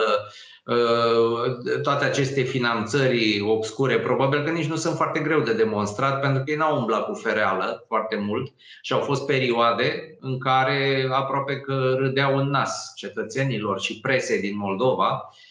toate 1.82 2.04
aceste 2.04 2.42
finanțări 2.42 3.40
obscure, 3.40 4.00
probabil 4.00 4.44
că 4.44 4.50
nici 4.50 4.68
nu 4.68 4.76
sunt 4.76 4.96
foarte 4.96 5.20
greu 5.20 5.40
de 5.40 5.52
demonstrat, 5.52 6.20
pentru 6.20 6.42
că 6.42 6.50
ei 6.50 6.56
n-au 6.56 6.78
umblat 6.78 7.04
cu 7.06 7.14
fereală 7.14 7.84
foarte 7.88 8.16
mult 8.16 8.52
și 8.82 8.92
au 8.92 9.00
fost 9.00 9.26
perioade 9.26 10.16
în 10.20 10.38
care 10.38 11.08
aproape 11.12 11.60
că 11.60 11.94
râdeau 11.98 12.36
în 12.36 12.48
nas 12.48 12.92
cetățenilor 12.96 13.80
și 13.80 14.00
presei 14.00 14.40
din 14.40 14.56
Moldova, 14.56 15.28
Uh, 15.28 15.42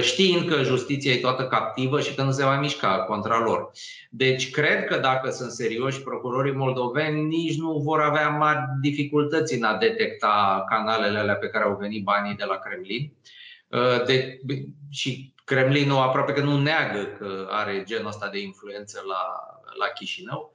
știind 0.00 0.48
că 0.48 0.62
justiția 0.62 1.12
e 1.12 1.16
toată 1.16 1.46
captivă 1.46 2.00
și 2.00 2.14
că 2.14 2.22
nu 2.22 2.30
se 2.30 2.44
va 2.44 2.58
mișca 2.58 2.98
contra 2.98 3.38
lor. 3.38 3.70
Deci 4.10 4.50
cred 4.50 4.84
că 4.84 4.96
dacă 4.96 5.30
sunt 5.30 5.50
serioși, 5.50 6.02
procurorii 6.02 6.52
moldoveni 6.52 7.24
nici 7.24 7.56
nu 7.56 7.72
vor 7.72 8.00
avea 8.00 8.28
mari 8.28 8.58
dificultăți 8.80 9.54
în 9.54 9.64
a 9.64 9.76
detecta 9.76 10.64
canalele 10.68 11.18
alea 11.18 11.36
pe 11.36 11.48
care 11.48 11.64
au 11.64 11.76
venit 11.80 12.04
banii 12.04 12.34
de 12.34 12.44
la 12.44 12.54
Kremlin. 12.56 13.12
Uh, 13.68 14.04
de, 14.06 14.40
și 14.90 15.34
Kremlinul 15.44 15.98
aproape 15.98 16.32
că 16.32 16.40
nu 16.40 16.60
neagă 16.60 17.04
că 17.18 17.48
are 17.50 17.82
genul 17.86 18.06
ăsta 18.06 18.28
de 18.28 18.38
influență 18.38 19.02
la, 19.06 19.22
la 19.78 19.86
Chișinău. 19.86 20.54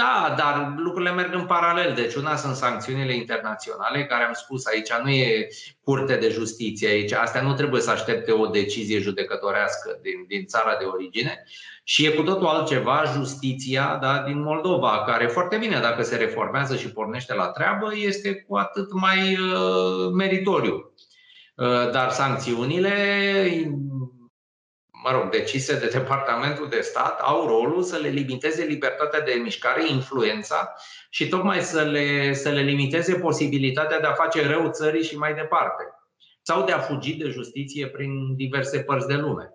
Uh, 0.00 0.06
da, 0.06 0.34
dar 0.36 0.74
lucrurile 0.76 1.12
merg 1.12 1.34
în 1.34 1.44
paralel. 1.44 1.94
Deci 1.94 2.14
una 2.14 2.36
sunt 2.36 2.54
sancțiunile 2.54 3.14
internaționale, 3.14 4.06
care 4.06 4.24
am 4.24 4.32
spus 4.32 4.66
aici 4.66 4.92
nu 5.02 5.10
e 5.10 5.48
curte 5.84 6.16
de 6.16 6.28
justiție 6.28 6.88
aici. 6.88 7.12
Astea 7.12 7.42
nu 7.42 7.54
trebuie 7.54 7.80
să 7.80 7.90
aștepte 7.90 8.32
o 8.32 8.46
decizie 8.46 8.98
judecătorească 8.98 9.98
din, 10.02 10.24
din 10.28 10.46
țara 10.46 10.76
de 10.78 10.84
origine. 10.84 11.44
Și 11.84 12.06
e 12.06 12.10
cu 12.10 12.22
totul 12.22 12.46
altceva 12.46 13.02
justiția 13.14 13.98
da, 14.00 14.22
din 14.26 14.42
Moldova, 14.42 15.04
care 15.06 15.26
foarte 15.26 15.56
bine, 15.56 15.78
dacă 15.80 16.02
se 16.02 16.16
reformează 16.16 16.76
și 16.76 16.92
pornește 16.92 17.34
la 17.34 17.46
treabă, 17.46 17.90
este 17.94 18.34
cu 18.34 18.56
atât 18.56 18.92
mai 18.92 19.38
uh, 19.38 20.12
meritoriu. 20.12 20.92
Uh, 21.54 21.90
dar 21.92 22.10
sancțiunile 22.10 22.92
mă 25.02 25.10
rog, 25.10 25.30
decise 25.30 25.78
de 25.78 25.86
Departamentul 25.98 26.68
de 26.68 26.80
Stat 26.80 27.20
au 27.20 27.46
rolul 27.46 27.82
să 27.82 27.96
le 27.96 28.08
limiteze 28.08 28.64
libertatea 28.64 29.20
de 29.20 29.32
mișcare, 29.42 29.90
influența 29.90 30.74
și 31.10 31.28
tocmai 31.28 31.60
să 31.60 31.82
le, 31.82 32.32
să 32.32 32.48
le 32.48 32.60
limiteze 32.60 33.14
posibilitatea 33.14 34.00
de 34.00 34.06
a 34.06 34.12
face 34.12 34.46
rău 34.46 34.70
țării 34.70 35.04
și 35.04 35.18
mai 35.18 35.34
departe. 35.34 35.82
Sau 36.42 36.64
de 36.64 36.72
a 36.72 36.78
fugi 36.78 37.16
de 37.16 37.28
justiție 37.28 37.86
prin 37.86 38.36
diverse 38.36 38.78
părți 38.80 39.06
de 39.06 39.14
lume. 39.14 39.54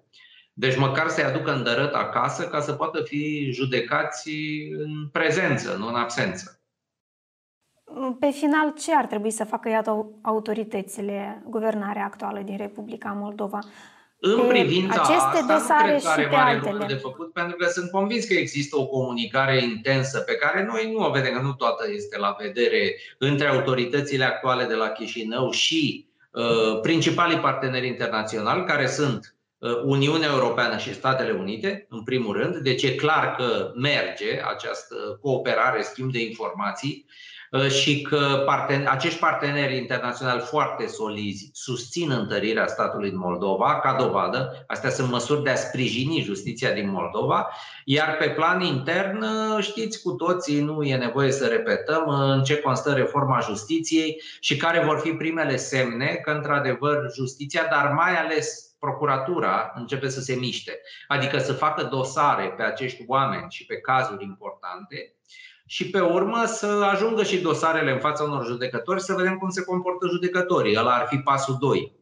Deci 0.53 0.77
măcar 0.77 1.07
să-i 1.07 1.23
aducă 1.23 1.51
îndărât 1.51 1.93
acasă 1.93 2.47
ca 2.47 2.59
să 2.59 2.73
poată 2.73 3.01
fi 3.01 3.51
judecați 3.51 4.29
în 4.77 5.09
prezență, 5.11 5.75
nu 5.77 5.87
în 5.87 5.95
absență. 5.95 6.59
Pe 8.19 8.29
final, 8.29 8.73
ce 8.73 8.95
ar 8.95 9.05
trebui 9.05 9.31
să 9.31 9.43
facă 9.43 9.69
iată 9.69 10.09
autoritățile, 10.21 11.43
guvernarea 11.45 12.05
actuală 12.05 12.41
din 12.41 12.57
Republica 12.57 13.11
Moldova? 13.11 13.59
În 14.27 14.47
privința 14.47 15.01
aceste 15.01 15.37
asta, 15.39 15.53
dosare 15.53 15.91
nu 15.93 15.99
cred 15.99 16.03
că 16.03 16.07
are 16.07 16.21
și 16.21 16.27
pe 16.27 16.35
mare 16.35 16.49
altele. 16.49 16.71
lucru 16.71 16.87
de 16.87 16.93
făcut, 16.93 17.33
pentru 17.33 17.55
că 17.57 17.67
sunt 17.67 17.91
convins 17.91 18.25
că 18.25 18.33
există 18.33 18.77
o 18.77 18.87
comunicare 18.87 19.63
intensă 19.63 20.19
pe 20.19 20.35
care 20.35 20.65
noi 20.65 20.91
nu 20.91 21.05
o 21.05 21.11
vedem, 21.11 21.33
că 21.33 21.41
nu 21.41 21.53
toată 21.53 21.85
este 21.91 22.17
la 22.17 22.35
vedere 22.39 22.95
între 23.17 23.47
autoritățile 23.47 24.23
actuale 24.23 24.63
de 24.63 24.73
la 24.73 24.87
Chișinău 24.87 25.51
și 25.51 26.07
uh, 26.31 26.79
principalii 26.81 27.37
parteneri 27.37 27.87
internaționali, 27.87 28.65
care 28.65 28.87
sunt 28.87 29.35
uh, 29.57 29.81
Uniunea 29.83 30.29
Europeană 30.31 30.77
și 30.77 30.93
Statele 30.93 31.31
Unite, 31.31 31.85
în 31.89 32.03
primul 32.03 32.37
rând. 32.37 32.55
Deci 32.55 32.83
e 32.83 32.95
clar 32.95 33.35
că 33.35 33.71
merge 33.75 34.41
această 34.55 34.95
cooperare, 35.21 35.81
schimb 35.81 36.11
de 36.11 36.21
informații. 36.21 37.05
Uh, 37.07 37.13
și 37.63 38.01
că 38.01 38.43
parten- 38.45 38.87
acești 38.87 39.19
parteneri 39.19 39.77
internaționali 39.77 40.39
foarte 40.39 40.87
solizi 40.87 41.49
susțin 41.53 42.11
întărirea 42.11 42.67
statului 42.67 43.09
din 43.09 43.19
Moldova, 43.19 43.79
ca 43.79 43.95
dovadă, 43.99 44.63
astea 44.67 44.89
sunt 44.89 45.11
măsuri 45.11 45.43
de 45.43 45.49
a 45.49 45.55
sprijini 45.55 46.21
justiția 46.21 46.71
din 46.71 46.89
Moldova, 46.89 47.49
iar 47.85 48.17
pe 48.17 48.29
plan 48.29 48.61
intern, 48.61 49.21
uh, 49.21 49.63
știți 49.63 50.01
cu 50.01 50.11
toții, 50.11 50.61
nu 50.61 50.83
e 50.83 50.95
nevoie 50.95 51.31
să 51.31 51.45
repetăm 51.45 52.07
uh, 52.07 52.35
în 52.35 52.43
ce 52.43 52.57
constă 52.57 52.93
reforma 52.93 53.39
justiției 53.39 54.21
și 54.39 54.57
care 54.57 54.85
vor 54.85 54.99
fi 54.99 55.11
primele 55.11 55.55
semne 55.55 56.19
că, 56.23 56.31
într-adevăr, 56.31 57.11
justiția, 57.13 57.67
dar 57.69 57.93
mai 57.93 58.15
ales 58.15 58.75
procuratura 58.79 59.71
începe 59.75 60.09
să 60.09 60.19
se 60.19 60.35
miște, 60.35 60.81
adică 61.07 61.37
să 61.37 61.53
facă 61.53 61.83
dosare 61.83 62.53
pe 62.57 62.63
acești 62.63 63.03
oameni 63.07 63.45
și 63.49 63.65
pe 63.65 63.79
cazuri 63.79 64.23
importante 64.23 65.15
și 65.65 65.89
pe 65.89 65.99
urmă 65.99 66.43
să 66.45 66.89
ajungă 66.91 67.23
și 67.23 67.41
dosarele 67.41 67.91
în 67.91 67.99
fața 67.99 68.23
unor 68.23 68.45
judecători 68.45 69.01
să 69.01 69.13
vedem 69.13 69.37
cum 69.37 69.49
se 69.49 69.63
comportă 69.63 70.07
judecătorii. 70.07 70.77
Ăla 70.77 70.91
ar 70.91 71.07
fi 71.07 71.17
pasul 71.17 71.57
2. 71.59 71.93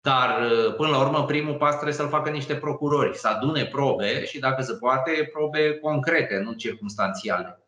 Dar, 0.00 0.40
uh, 0.40 0.74
până 0.74 0.88
la 0.88 1.00
urmă, 1.00 1.24
primul 1.24 1.54
pas 1.54 1.74
trebuie 1.74 1.94
să-l 1.94 2.08
facă 2.08 2.30
niște 2.30 2.54
procurori, 2.54 3.16
să 3.16 3.28
adune 3.28 3.64
probe 3.64 4.24
și, 4.24 4.38
dacă 4.38 4.62
se 4.62 4.72
poate, 4.72 5.30
probe 5.32 5.78
concrete, 5.82 6.42
nu 6.44 6.52
circumstanțiale. 6.52 7.62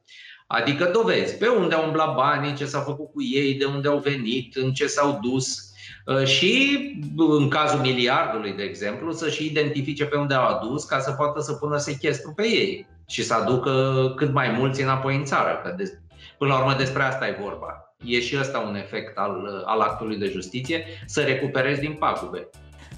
Adică 0.47 0.85
dovezi 0.85 1.37
pe 1.37 1.49
unde 1.49 1.75
au 1.75 1.85
umblat 1.85 2.15
banii, 2.15 2.55
ce 2.55 2.67
s-a 2.67 2.81
făcut 2.81 3.11
cu 3.13 3.23
ei, 3.23 3.55
de 3.55 3.65
unde 3.65 3.89
au 3.89 3.99
venit, 3.99 4.57
în 4.57 4.73
ce 4.73 4.87
s-au 4.87 5.19
dus 5.23 5.73
uh, 6.07 6.25
și, 6.25 6.79
în 7.17 7.49
cazul 7.49 7.81
miliardului, 7.81 8.53
de 8.53 8.63
exemplu, 8.63 9.13
să 9.13 9.31
și 9.31 9.47
identifice 9.47 10.05
pe 10.05 10.17
unde 10.17 10.35
au 10.35 10.57
adus 10.57 10.85
ca 10.85 10.99
să 10.99 11.13
poată 11.13 11.41
să 11.41 11.53
pună 11.53 11.77
sechestru 11.77 12.33
pe 12.33 12.49
ei 12.49 12.87
și 13.11 13.25
să 13.25 13.35
aducă 13.35 14.13
cât 14.17 14.33
mai 14.33 14.51
mulți 14.59 14.83
înapoi 14.83 15.17
în 15.17 15.25
țară. 15.25 15.61
Că 15.63 15.75
de, 15.77 15.99
până 16.39 16.53
la 16.53 16.59
urmă 16.59 16.75
despre 16.75 17.03
asta 17.03 17.27
e 17.27 17.39
vorba. 17.41 17.95
E 18.05 18.21
și 18.21 18.37
ăsta 18.39 18.59
un 18.59 18.75
efect 18.75 19.19
al, 19.19 19.63
al 19.65 19.81
actului 19.81 20.19
de 20.19 20.27
justiție, 20.27 20.85
să 21.07 21.21
recuperezi 21.21 21.81
din 21.81 21.93
pagube. 21.93 22.49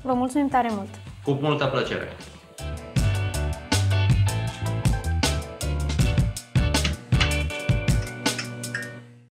Vă 0.03 0.13
mulțumim 0.13 0.49
tare 0.49 0.69
mult! 0.71 0.89
Cu 1.25 1.31
multă 1.31 1.67
plăcere! 1.67 2.09